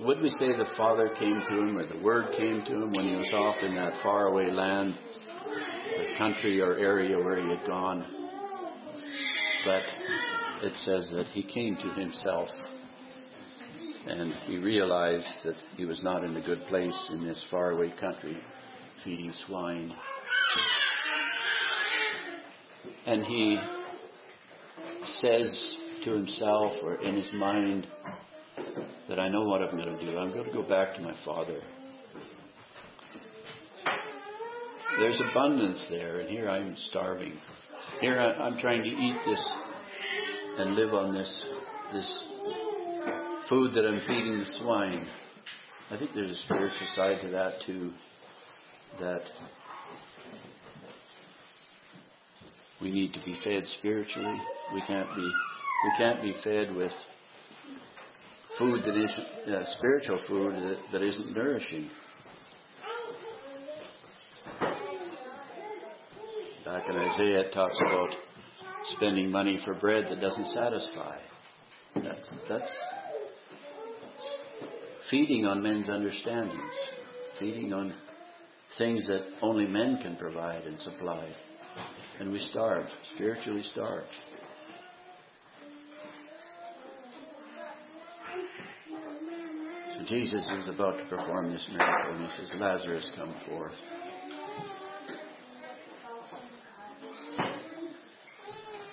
would 0.00 0.20
we 0.20 0.30
say 0.30 0.48
the 0.48 0.68
Father 0.76 1.10
came 1.10 1.40
to 1.48 1.58
him 1.58 1.78
or 1.78 1.86
the 1.86 2.02
Word 2.02 2.34
came 2.36 2.64
to 2.64 2.72
him 2.72 2.92
when 2.92 3.06
he 3.06 3.14
was 3.14 3.32
off 3.32 3.62
in 3.62 3.76
that 3.76 4.02
faraway 4.02 4.50
land, 4.50 4.98
the 5.96 6.18
country 6.18 6.60
or 6.60 6.76
area 6.76 7.16
where 7.16 7.40
he 7.40 7.48
had 7.48 7.64
gone? 7.68 8.04
But 9.64 9.84
it 10.62 10.74
says 10.84 11.10
that 11.12 11.26
he 11.32 11.42
came 11.42 11.76
to 11.76 12.00
himself 12.00 12.48
and 14.06 14.32
he 14.46 14.56
realized 14.58 15.26
that 15.44 15.54
he 15.76 15.84
was 15.84 16.02
not 16.02 16.24
in 16.24 16.36
a 16.36 16.40
good 16.40 16.60
place 16.68 17.10
in 17.12 17.24
this 17.24 17.44
faraway 17.50 17.92
country 18.00 18.36
feeding 19.04 19.32
swine. 19.46 19.94
And 23.06 23.24
he 23.24 23.58
says 25.20 25.76
to 26.04 26.12
himself 26.12 26.72
or 26.82 27.02
in 27.02 27.16
his 27.16 27.30
mind 27.34 27.86
that 29.08 29.18
I 29.18 29.28
know 29.28 29.42
what 29.42 29.62
I'm 29.62 29.76
going 29.76 29.96
to 29.98 30.04
do. 30.04 30.18
I'm 30.18 30.30
going 30.30 30.44
to 30.44 30.52
go 30.52 30.68
back 30.68 30.94
to 30.96 31.00
my 31.00 31.14
father. 31.24 31.60
There's 34.98 35.20
abundance 35.30 35.84
there, 35.90 36.20
and 36.20 36.28
here 36.28 36.48
I'm 36.48 36.76
starving. 36.88 37.34
Here 38.00 38.20
I'm 38.20 38.58
trying 38.58 38.82
to 38.82 38.88
eat 38.88 39.16
this 39.24 39.52
and 40.58 40.74
live 40.74 40.92
on 40.92 41.14
this 41.14 41.44
this 41.92 42.24
food 43.48 43.72
that 43.74 43.84
I'm 43.86 44.00
feeding 44.00 44.38
the 44.38 44.44
swine. 44.60 45.06
I 45.90 45.98
think 45.98 46.12
there's 46.14 46.30
a 46.30 46.42
spiritual 46.42 46.86
side 46.94 47.20
to 47.22 47.28
that 47.30 47.52
too. 47.66 47.92
That 49.00 49.22
we 52.80 52.90
need 52.90 53.14
to 53.14 53.20
be 53.24 53.36
fed 53.42 53.64
spiritually. 53.78 54.42
We 54.72 54.82
can't 54.82 55.14
be 55.16 55.32
we 55.82 55.90
can't 55.96 56.20
be 56.20 56.34
fed 56.44 56.74
with 56.74 56.92
food 58.58 58.84
that 58.84 58.94
isn't 58.94 59.54
uh, 59.54 59.64
spiritual 59.78 60.20
food 60.28 60.54
that, 60.54 60.78
that 60.92 61.02
isn't 61.02 61.34
nourishing. 61.34 61.90
Back 66.64 66.88
in 66.88 66.96
Isaiah, 66.96 67.40
it 67.40 67.52
talks 67.52 67.76
about 67.80 68.14
spending 68.96 69.30
money 69.30 69.58
for 69.64 69.74
bread 69.74 70.06
that 70.08 70.20
doesn't 70.20 70.48
satisfy. 70.48 71.18
That's 71.94 72.36
that's 72.48 72.70
feeding 75.10 75.46
on 75.46 75.62
men's 75.62 75.88
understandings, 75.88 76.72
feeding 77.38 77.72
on 77.72 77.94
things 78.78 79.06
that 79.08 79.22
only 79.42 79.66
men 79.66 79.98
can 80.02 80.16
provide 80.16 80.64
and 80.64 80.78
supply, 80.80 81.28
and 82.18 82.32
we 82.32 82.38
starve, 82.38 82.86
spiritually 83.14 83.62
starve. 83.72 84.06
Jesus 90.06 90.50
is 90.58 90.68
about 90.68 90.98
to 90.98 91.04
perform 91.04 91.52
this 91.52 91.66
miracle, 91.70 92.16
and 92.16 92.24
he 92.24 92.36
says, 92.36 92.52
Lazarus, 92.58 93.12
come 93.16 93.34
forth. 93.48 93.72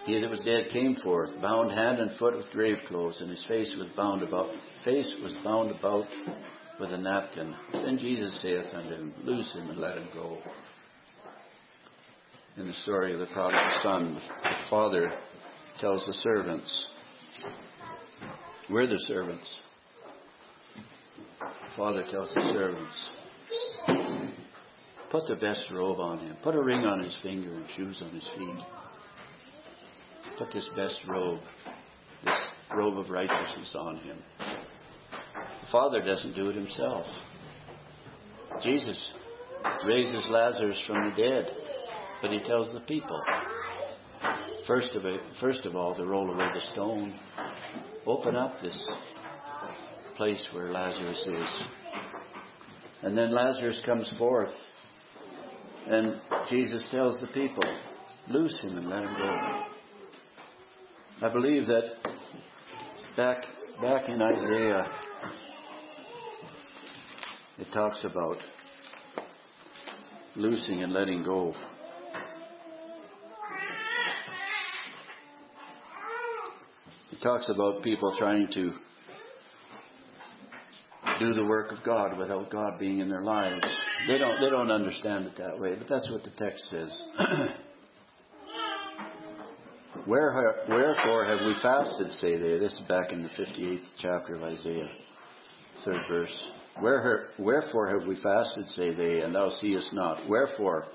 He 0.09 0.19
that 0.19 0.29
was 0.31 0.41
dead 0.41 0.69
came 0.71 0.95
forth, 0.95 1.29
bound 1.39 1.71
hand 1.71 1.99
and 1.99 2.17
foot 2.17 2.35
with 2.35 2.49
grave 2.49 2.79
clothes, 2.87 3.21
and 3.21 3.29
his 3.29 3.45
face 3.45 3.71
was 3.77 3.89
bound 3.95 4.23
about 4.23 4.49
face 4.83 5.15
was 5.21 5.35
bound 5.43 5.69
about 5.69 6.07
with 6.79 6.91
a 6.91 6.97
napkin. 6.97 7.55
Then 7.71 7.99
Jesus 7.99 8.41
saith 8.41 8.65
unto 8.73 8.89
him, 8.89 9.13
Loose 9.23 9.53
him 9.53 9.69
and 9.69 9.77
let 9.77 9.99
him 9.99 10.07
go. 10.11 10.39
In 12.57 12.65
the 12.65 12.73
story 12.73 13.13
of 13.13 13.19
the 13.19 13.27
prodigal 13.27 13.69
son, 13.83 14.15
the 14.15 14.67
father 14.67 15.13
tells 15.79 16.03
the 16.07 16.13
servants, 16.13 16.87
We're 18.67 18.87
the 18.87 18.97
servants. 19.05 19.59
The 21.39 21.75
father 21.77 22.03
tells 22.09 22.33
the 22.33 22.49
servants, 22.51 23.09
Put 25.11 25.27
the 25.27 25.35
best 25.35 25.69
robe 25.69 25.99
on 25.99 26.17
him, 26.17 26.35
put 26.41 26.55
a 26.55 26.63
ring 26.63 26.85
on 26.85 27.03
his 27.03 27.15
finger 27.21 27.53
and 27.53 27.65
shoes 27.75 28.01
on 28.03 28.09
his 28.09 28.27
feet 28.35 28.65
put 30.39 30.51
this 30.53 30.69
best 30.75 31.01
robe, 31.05 31.41
this 32.23 32.33
robe 32.73 32.97
of 32.97 33.09
righteousness 33.09 33.75
on 33.77 33.97
him. 33.97 34.17
The 34.39 35.71
Father 35.71 36.01
doesn't 36.01 36.33
do 36.33 36.49
it 36.49 36.55
himself. 36.55 37.05
Jesus 38.63 39.13
raises 39.85 40.25
Lazarus 40.29 40.81
from 40.87 41.09
the 41.09 41.15
dead, 41.21 41.51
but 42.21 42.31
he 42.31 42.39
tells 42.39 42.71
the 42.71 42.79
people, 42.81 43.19
first 44.65 44.95
of, 44.95 45.05
it, 45.05 45.19
first 45.41 45.65
of 45.65 45.75
all, 45.75 45.93
to 45.95 46.05
roll 46.05 46.31
away 46.31 46.47
the 46.53 46.61
stone, 46.73 47.19
open 48.05 48.37
up 48.37 48.61
this 48.61 48.89
place 50.15 50.47
where 50.53 50.71
Lazarus 50.71 51.27
is. 51.27 51.63
And 53.03 53.17
then 53.17 53.33
Lazarus 53.33 53.81
comes 53.85 54.11
forth, 54.17 54.53
and 55.87 56.15
Jesus 56.49 56.87
tells 56.91 57.19
the 57.19 57.27
people, 57.27 57.63
loose 58.29 58.57
him 58.61 58.77
and 58.77 58.89
let 58.89 59.03
him 59.03 59.15
go. 59.17 59.68
I 61.21 61.27
believe 61.27 61.67
that 61.67 61.83
back 63.17 63.43
back 63.81 64.07
in 64.07 64.21
Isaiah 64.21 64.87
it 67.57 67.67
talks 67.73 68.05
about 68.05 68.37
loosing 70.37 70.81
and 70.81 70.93
letting 70.93 71.23
go. 71.23 71.53
It 77.11 77.21
talks 77.21 77.49
about 77.49 77.83
people 77.83 78.15
trying 78.17 78.47
to 78.53 78.71
do 81.19 81.33
the 81.33 81.43
work 81.43 81.73
of 81.73 81.79
God 81.83 82.17
without 82.17 82.49
God 82.49 82.79
being 82.79 82.99
in 82.99 83.09
their 83.09 83.23
lives. 83.23 83.67
They 84.07 84.17
don't 84.17 84.39
they 84.39 84.49
don't 84.49 84.71
understand 84.71 85.25
it 85.25 85.35
that 85.37 85.59
way, 85.59 85.75
but 85.75 85.89
that's 85.89 86.09
what 86.09 86.23
the 86.23 86.31
text 86.37 86.69
says. 86.69 87.03
Wherefore 90.07 91.25
have 91.25 91.45
we 91.45 91.53
fasted, 91.61 92.11
say 92.13 92.37
they. 92.37 92.57
This 92.57 92.73
is 92.73 92.81
back 92.87 93.11
in 93.11 93.21
the 93.23 93.29
58th 93.29 93.83
chapter 93.99 94.35
of 94.35 94.43
Isaiah, 94.43 94.89
third 95.85 96.01
verse. 96.09 96.43
Wherefore 96.81 97.99
have 97.99 98.07
we 98.07 98.15
fasted, 98.21 98.67
say 98.69 98.93
they, 98.93 99.21
and 99.21 99.35
thou 99.35 99.49
seest 99.61 99.93
not? 99.93 100.27
Wherefore 100.27 100.85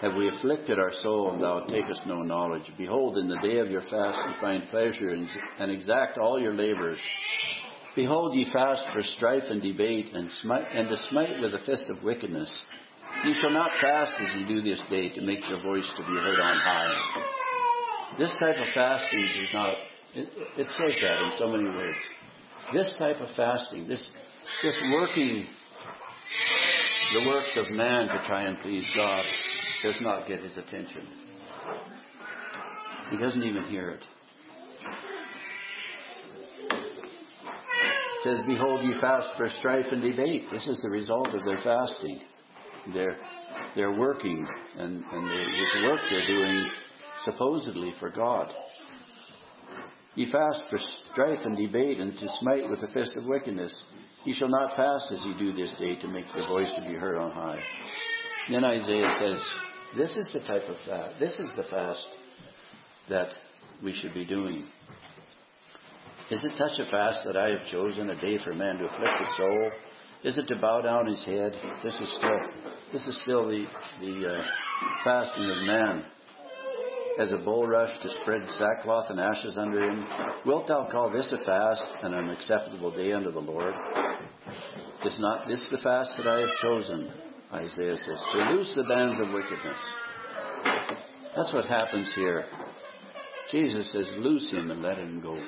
have 0.00 0.14
we 0.14 0.28
afflicted 0.28 0.78
our 0.78 0.92
soul, 1.02 1.32
and 1.32 1.42
thou 1.42 1.60
takest 1.66 2.06
no 2.06 2.22
knowledge? 2.22 2.70
Behold, 2.78 3.18
in 3.18 3.28
the 3.28 3.38
day 3.40 3.58
of 3.58 3.70
your 3.70 3.82
fast 3.82 4.18
ye 4.28 4.34
find 4.40 4.68
pleasure, 4.70 5.10
and 5.10 5.70
exact 5.70 6.18
all 6.18 6.40
your 6.40 6.54
labors. 6.54 6.98
Behold, 7.96 8.34
ye 8.34 8.50
fast 8.52 8.84
for 8.92 9.02
strife 9.02 9.44
and 9.50 9.62
debate, 9.62 10.12
and, 10.14 10.30
smite, 10.42 10.66
and 10.72 10.88
to 10.88 10.96
smite 11.10 11.40
with 11.40 11.52
the 11.52 11.60
fist 11.66 11.84
of 11.90 12.02
wickedness. 12.02 12.50
Ye 13.24 13.34
shall 13.40 13.50
not 13.50 13.70
fast 13.80 14.12
as 14.18 14.34
ye 14.36 14.46
do 14.46 14.62
this 14.62 14.82
day, 14.90 15.10
to 15.10 15.20
make 15.22 15.48
your 15.48 15.62
voice 15.62 15.88
to 15.96 16.02
be 16.02 16.20
heard 16.20 16.40
on 16.40 16.56
high. 16.56 17.43
This 18.18 18.34
type 18.38 18.56
of 18.56 18.66
fasting 18.74 19.24
is 19.24 19.50
not, 19.52 19.74
it, 20.14 20.28
it 20.56 20.68
says 20.70 20.92
that 21.02 21.18
in 21.18 21.32
so 21.38 21.48
many 21.48 21.64
words. 21.64 21.98
This 22.72 22.94
type 22.98 23.20
of 23.20 23.28
fasting, 23.36 23.88
this, 23.88 24.08
this 24.62 24.76
working 24.92 25.46
the 27.12 27.28
works 27.28 27.56
of 27.56 27.70
man 27.70 28.08
to 28.08 28.22
try 28.26 28.44
and 28.44 28.58
please 28.60 28.88
God, 28.96 29.24
does 29.82 29.98
not 30.00 30.26
get 30.26 30.42
his 30.42 30.56
attention. 30.56 31.06
He 33.10 33.16
doesn't 33.18 33.42
even 33.42 33.64
hear 33.64 33.90
it. 33.90 34.04
It 38.16 38.36
says, 38.36 38.38
Behold, 38.46 38.84
ye 38.84 38.98
fast 39.00 39.36
for 39.36 39.48
strife 39.58 39.86
and 39.92 40.00
debate. 40.00 40.46
This 40.50 40.66
is 40.66 40.80
the 40.82 40.88
result 40.88 41.28
of 41.28 41.44
their 41.44 41.58
fasting. 41.58 42.20
They're, 42.94 43.92
working, 43.92 44.46
and, 44.78 45.04
and 45.04 45.30
the 45.30 45.88
work 45.88 46.00
they're 46.10 46.26
doing 46.26 46.66
supposedly 47.24 47.92
for 47.98 48.10
God. 48.10 48.52
Ye 50.14 50.30
fast 50.30 50.64
for 50.70 50.78
strife 51.12 51.40
and 51.44 51.56
debate, 51.56 51.98
and 51.98 52.16
to 52.16 52.28
smite 52.40 52.70
with 52.70 52.80
the 52.80 52.88
fist 52.88 53.16
of 53.16 53.26
wickedness. 53.26 53.84
Ye 54.24 54.32
shall 54.34 54.48
not 54.48 54.76
fast 54.76 55.08
as 55.12 55.24
ye 55.24 55.34
do 55.38 55.52
this 55.52 55.74
day 55.78 55.96
to 55.96 56.08
make 56.08 56.26
your 56.34 56.46
voice 56.48 56.72
to 56.76 56.88
be 56.88 56.94
heard 56.94 57.18
on 57.18 57.32
high. 57.32 57.60
Then 58.50 58.64
Isaiah 58.64 59.16
says, 59.18 59.42
This 59.96 60.14
is 60.16 60.32
the 60.32 60.40
type 60.40 60.68
of 60.68 60.76
fast. 60.86 61.18
This 61.18 61.38
is 61.38 61.50
the 61.56 61.64
fast 61.64 62.06
that 63.08 63.30
we 63.82 63.92
should 63.92 64.14
be 64.14 64.24
doing. 64.24 64.66
Is 66.30 66.44
it 66.44 66.52
such 66.56 66.78
a 66.78 66.90
fast 66.90 67.26
that 67.26 67.36
I 67.36 67.50
have 67.50 67.66
chosen 67.70 68.08
a 68.10 68.20
day 68.20 68.38
for 68.42 68.54
man 68.54 68.78
to 68.78 68.86
afflict 68.86 69.18
his 69.18 69.36
soul? 69.36 69.70
Is 70.22 70.38
it 70.38 70.48
to 70.48 70.56
bow 70.56 70.80
down 70.80 71.06
his 71.06 71.22
head? 71.24 71.54
This 71.82 72.00
is 72.00 72.10
still 72.16 72.38
this 72.92 73.06
is 73.06 73.20
still 73.22 73.46
the 73.46 73.66
the 74.00 74.28
uh, 74.28 74.42
fasting 75.04 75.50
of 75.50 75.66
man. 75.66 76.04
As 77.16 77.32
a 77.32 77.36
bulrush 77.36 77.92
to 78.02 78.08
spread 78.22 78.42
sackcloth 78.50 79.08
and 79.08 79.20
ashes 79.20 79.56
under 79.56 79.84
him, 79.84 80.04
wilt 80.44 80.66
thou 80.66 80.88
call 80.90 81.10
this 81.10 81.32
a 81.32 81.44
fast 81.44 81.86
and 82.02 82.12
an 82.12 82.30
acceptable 82.30 82.90
day 82.90 83.12
unto 83.12 83.30
the 83.30 83.38
Lord? 83.38 83.74
Is 85.04 85.18
not 85.20 85.46
this 85.46 85.64
the 85.70 85.78
fast 85.78 86.10
that 86.16 86.26
I 86.26 86.40
have 86.40 86.56
chosen? 86.60 87.12
Isaiah 87.52 87.96
says, 87.96 88.20
to 88.32 88.38
loose 88.54 88.72
the 88.74 88.82
bands 88.84 89.20
of 89.20 89.32
wickedness. 89.32 89.78
That's 91.36 91.52
what 91.52 91.66
happens 91.66 92.12
here. 92.16 92.46
Jesus 93.52 93.92
says, 93.92 94.08
loose 94.18 94.50
him 94.50 94.72
and 94.72 94.82
let 94.82 94.98
him 94.98 95.20
go. 95.20 95.38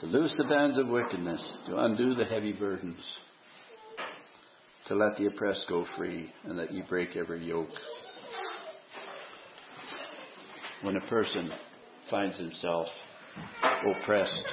To 0.00 0.06
loose 0.06 0.34
the 0.36 0.44
bands 0.44 0.76
of 0.76 0.88
wickedness, 0.88 1.50
to 1.66 1.78
undo 1.78 2.14
the 2.14 2.26
heavy 2.26 2.52
burdens, 2.52 3.00
to 4.88 4.94
let 4.94 5.16
the 5.16 5.26
oppressed 5.26 5.64
go 5.68 5.86
free, 5.96 6.30
and 6.44 6.58
that 6.58 6.72
you 6.72 6.82
break 6.88 7.16
every 7.16 7.44
yoke. 7.46 7.68
When 10.82 10.96
a 10.96 11.00
person 11.08 11.50
finds 12.08 12.38
himself 12.38 12.86
oppressed 13.96 14.46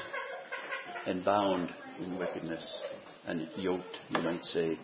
and 1.05 1.23
bound 1.23 1.69
in 1.99 2.17
wickedness 2.17 2.81
and 3.27 3.47
yoked, 3.55 3.99
you 4.09 4.23
might 4.23 4.43
say, 4.45 4.79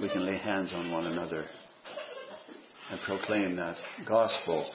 we 0.00 0.08
can 0.08 0.24
lay 0.24 0.38
hands 0.38 0.72
on 0.72 0.90
one 0.90 1.06
another 1.06 1.44
and 2.90 3.00
proclaim 3.02 3.54
that 3.56 3.76
gospel 4.08 4.70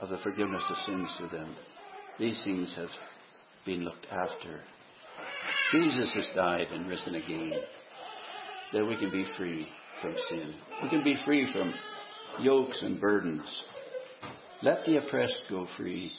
of 0.00 0.08
the 0.08 0.18
forgiveness 0.18 0.64
of 0.70 0.76
sins 0.86 1.10
to 1.18 1.26
them. 1.36 1.54
These 2.18 2.42
things 2.44 2.74
have 2.76 2.88
been 3.66 3.84
looked 3.84 4.06
after. 4.10 4.62
Jesus 5.72 6.10
has 6.14 6.26
died 6.34 6.68
and 6.72 6.88
risen 6.88 7.14
again 7.14 7.52
that 8.72 8.86
we 8.86 8.96
can 8.96 9.10
be 9.10 9.26
free 9.36 9.68
from 10.00 10.14
sin. 10.30 10.54
We 10.82 10.88
can 10.88 11.04
be 11.04 11.16
free 11.26 11.52
from 11.52 11.74
yokes 12.40 12.80
and 12.82 13.00
burdens. 13.00 13.64
Let 14.62 14.84
the 14.84 14.96
oppressed 14.96 15.42
go 15.48 15.66
free. 15.76 16.10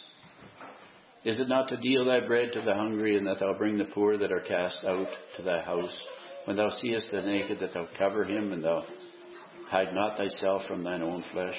Is 1.26 1.40
it 1.40 1.50
not 1.50 1.68
to 1.70 1.78
deal 1.78 2.06
thy 2.06 2.26
bread 2.26 2.54
to 2.54 2.62
the 2.62 2.74
hungry, 2.74 3.18
and 3.18 3.28
that 3.28 3.40
thou 3.40 3.54
bring 3.58 3.78
the 3.78 3.86
poor 3.86 4.18
that 4.18 4.32
are 4.32 4.40
cast 4.40 4.84
out 4.86 5.10
to 5.36 5.44
thy 5.44 5.62
house? 5.62 5.98
When 6.46 6.56
thou 6.56 6.70
seest 6.70 7.12
the 7.12 7.22
naked, 7.22 7.60
that 7.60 7.74
thou 7.74 7.88
cover 7.98 8.24
him, 8.24 8.54
and 8.54 8.64
thou 8.64 8.86
hide 9.68 9.94
not 9.94 10.18
thyself 10.18 10.64
from 10.68 10.84
thine 10.84 11.04
own 11.04 11.24
flesh? 11.34 11.58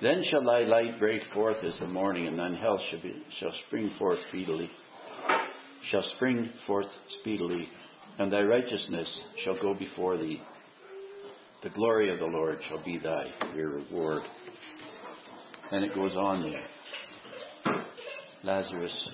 Then 0.00 0.22
shall 0.22 0.44
thy 0.44 0.60
light 0.60 1.00
break 1.00 1.22
forth 1.34 1.64
as 1.64 1.78
the 1.80 1.86
morning, 1.86 2.26
and 2.26 2.38
thine 2.38 2.54
health 2.54 2.80
shall, 2.88 3.02
be, 3.02 3.24
shall 3.38 3.52
spring 3.66 3.94
forth 3.98 4.20
speedily. 4.28 4.70
Shall 5.84 6.02
spring 6.02 6.50
forth 6.66 6.86
speedily, 7.20 7.68
and 8.18 8.32
thy 8.32 8.42
righteousness 8.42 9.20
shall 9.42 9.60
go 9.60 9.74
before 9.74 10.16
thee. 10.16 10.40
The 11.66 11.72
glory 11.72 12.10
of 12.10 12.20
the 12.20 12.26
Lord 12.26 12.60
shall 12.68 12.84
be 12.84 12.96
thy 12.96 13.32
reward. 13.52 14.22
And 15.72 15.84
it 15.84 15.92
goes 15.96 16.14
on 16.14 16.40
there. 16.42 17.74
Lazarus 18.44 19.10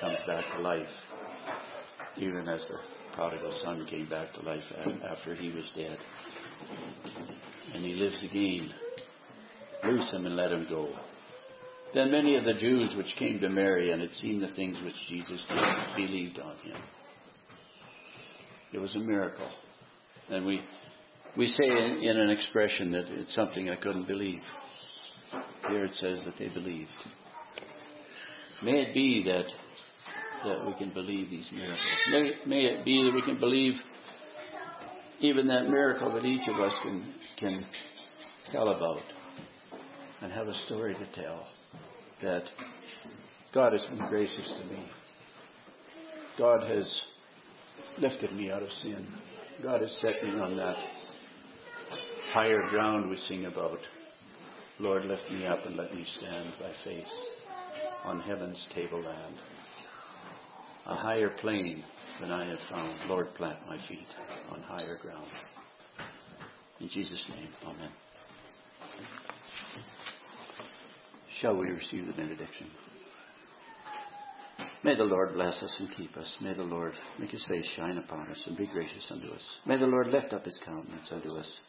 comes 0.00 0.18
back 0.26 0.44
to 0.56 0.60
life, 0.60 0.88
even 2.16 2.48
as 2.48 2.66
the 2.66 2.78
prodigal 3.14 3.56
son 3.62 3.86
came 3.88 4.08
back 4.08 4.32
to 4.34 4.40
life 4.40 4.64
after 5.08 5.36
he 5.36 5.52
was 5.52 5.70
dead. 5.76 5.96
And 7.74 7.84
he 7.84 7.92
lives 7.92 8.24
again. 8.24 8.74
Loose 9.84 10.10
him 10.10 10.26
and 10.26 10.34
let 10.34 10.50
him 10.50 10.66
go. 10.68 10.92
Then 11.94 12.10
many 12.10 12.34
of 12.34 12.44
the 12.44 12.54
Jews 12.54 12.92
which 12.96 13.14
came 13.20 13.38
to 13.38 13.48
Mary 13.48 13.92
and 13.92 14.02
had 14.02 14.14
seen 14.14 14.40
the 14.40 14.52
things 14.56 14.78
which 14.82 14.96
Jesus 15.08 15.46
did 15.48 15.96
believed 15.96 16.40
on 16.40 16.56
him. 16.56 16.82
It 18.72 18.78
was 18.78 18.96
a 18.96 18.98
miracle. 18.98 19.48
And 20.28 20.44
we, 20.44 20.60
we 21.36 21.46
say 21.46 21.64
in, 21.64 22.00
in 22.02 22.16
an 22.18 22.30
expression 22.30 22.92
that 22.92 23.04
it's 23.08 23.34
something 23.34 23.68
I 23.68 23.76
couldn't 23.76 24.06
believe. 24.06 24.40
Here 25.68 25.84
it 25.84 25.94
says 25.94 26.20
that 26.24 26.34
they 26.38 26.48
believed. 26.48 26.90
May 28.62 28.82
it 28.82 28.94
be 28.94 29.22
that 29.24 29.46
that 30.44 30.64
we 30.66 30.74
can 30.74 30.92
believe 30.92 31.28
these 31.28 31.48
miracles. 31.52 31.78
May, 32.10 32.30
may 32.46 32.60
it 32.66 32.84
be 32.84 33.02
that 33.02 33.12
we 33.12 33.22
can 33.22 33.38
believe 33.38 33.74
even 35.18 35.48
that 35.48 35.64
miracle 35.64 36.12
that 36.12 36.24
each 36.24 36.48
of 36.48 36.60
us 36.60 36.78
can 36.82 37.14
can 37.38 37.66
tell 38.52 38.68
about 38.68 39.02
and 40.22 40.32
have 40.32 40.48
a 40.48 40.54
story 40.66 40.94
to 40.94 41.20
tell 41.20 41.46
that 42.22 42.44
God 43.52 43.72
has 43.72 43.84
been 43.86 44.06
gracious 44.08 44.52
to 44.58 44.64
me. 44.74 44.86
God 46.38 46.68
has 46.68 47.02
lifted 47.98 48.32
me 48.32 48.50
out 48.50 48.62
of 48.62 48.70
sin. 48.82 49.06
God 49.62 49.80
has 49.80 49.90
set 50.00 50.22
me 50.22 50.38
on 50.38 50.56
that 50.56 50.76
higher 52.36 52.68
ground 52.68 53.08
we 53.08 53.16
sing 53.16 53.46
about. 53.46 53.78
Lord, 54.78 55.06
lift 55.06 55.22
me 55.30 55.46
up 55.46 55.64
and 55.64 55.74
let 55.74 55.94
me 55.94 56.04
stand 56.18 56.52
by 56.60 56.70
faith 56.84 57.06
on 58.04 58.20
heaven's 58.20 58.68
tableland. 58.74 59.36
A 60.84 60.96
higher 60.96 61.30
plane 61.30 61.82
than 62.20 62.30
I 62.30 62.46
have 62.46 62.58
found. 62.68 63.08
Lord, 63.08 63.34
plant 63.36 63.56
my 63.66 63.78
feet 63.88 64.06
on 64.50 64.60
higher 64.60 64.98
ground. 65.00 65.24
In 66.78 66.90
Jesus' 66.90 67.24
name, 67.30 67.48
Amen. 67.64 67.88
Shall 71.40 71.56
we 71.56 71.68
receive 71.68 72.06
the 72.06 72.12
benediction? 72.12 72.66
May 74.84 74.94
the 74.94 75.04
Lord 75.04 75.32
bless 75.32 75.62
us 75.62 75.74
and 75.80 75.90
keep 75.90 76.14
us. 76.18 76.36
May 76.42 76.52
the 76.52 76.64
Lord 76.64 76.92
make 77.18 77.30
his 77.30 77.46
face 77.46 77.66
shine 77.76 77.96
upon 77.96 78.30
us 78.30 78.42
and 78.46 78.58
be 78.58 78.66
gracious 78.66 79.10
unto 79.10 79.28
us. 79.28 79.48
May 79.64 79.78
the 79.78 79.86
Lord 79.86 80.08
lift 80.08 80.34
up 80.34 80.44
his 80.44 80.60
countenance 80.66 81.10
unto 81.10 81.30
us 81.30 81.60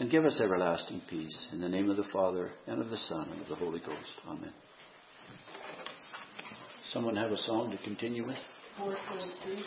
and 0.00 0.10
give 0.10 0.24
us 0.24 0.38
everlasting 0.40 1.02
peace. 1.08 1.36
In 1.52 1.60
the 1.60 1.68
name 1.68 1.90
of 1.90 1.96
the 1.96 2.04
Father, 2.12 2.50
and 2.66 2.80
of 2.80 2.90
the 2.90 2.96
Son, 2.96 3.28
and 3.30 3.40
of 3.42 3.48
the 3.48 3.56
Holy 3.56 3.80
Ghost. 3.80 4.14
Amen. 4.28 4.52
Someone 6.92 7.16
have 7.16 7.32
a 7.32 7.36
song 7.36 7.70
to 7.70 7.78
continue 7.84 8.26
with? 8.26 8.38
423. 8.78 9.64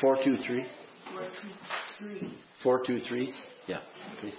423? 0.00 0.66
423. 1.12 2.38
423? 2.62 3.34
Yeah. 3.66 3.80
Okay. 4.18 4.34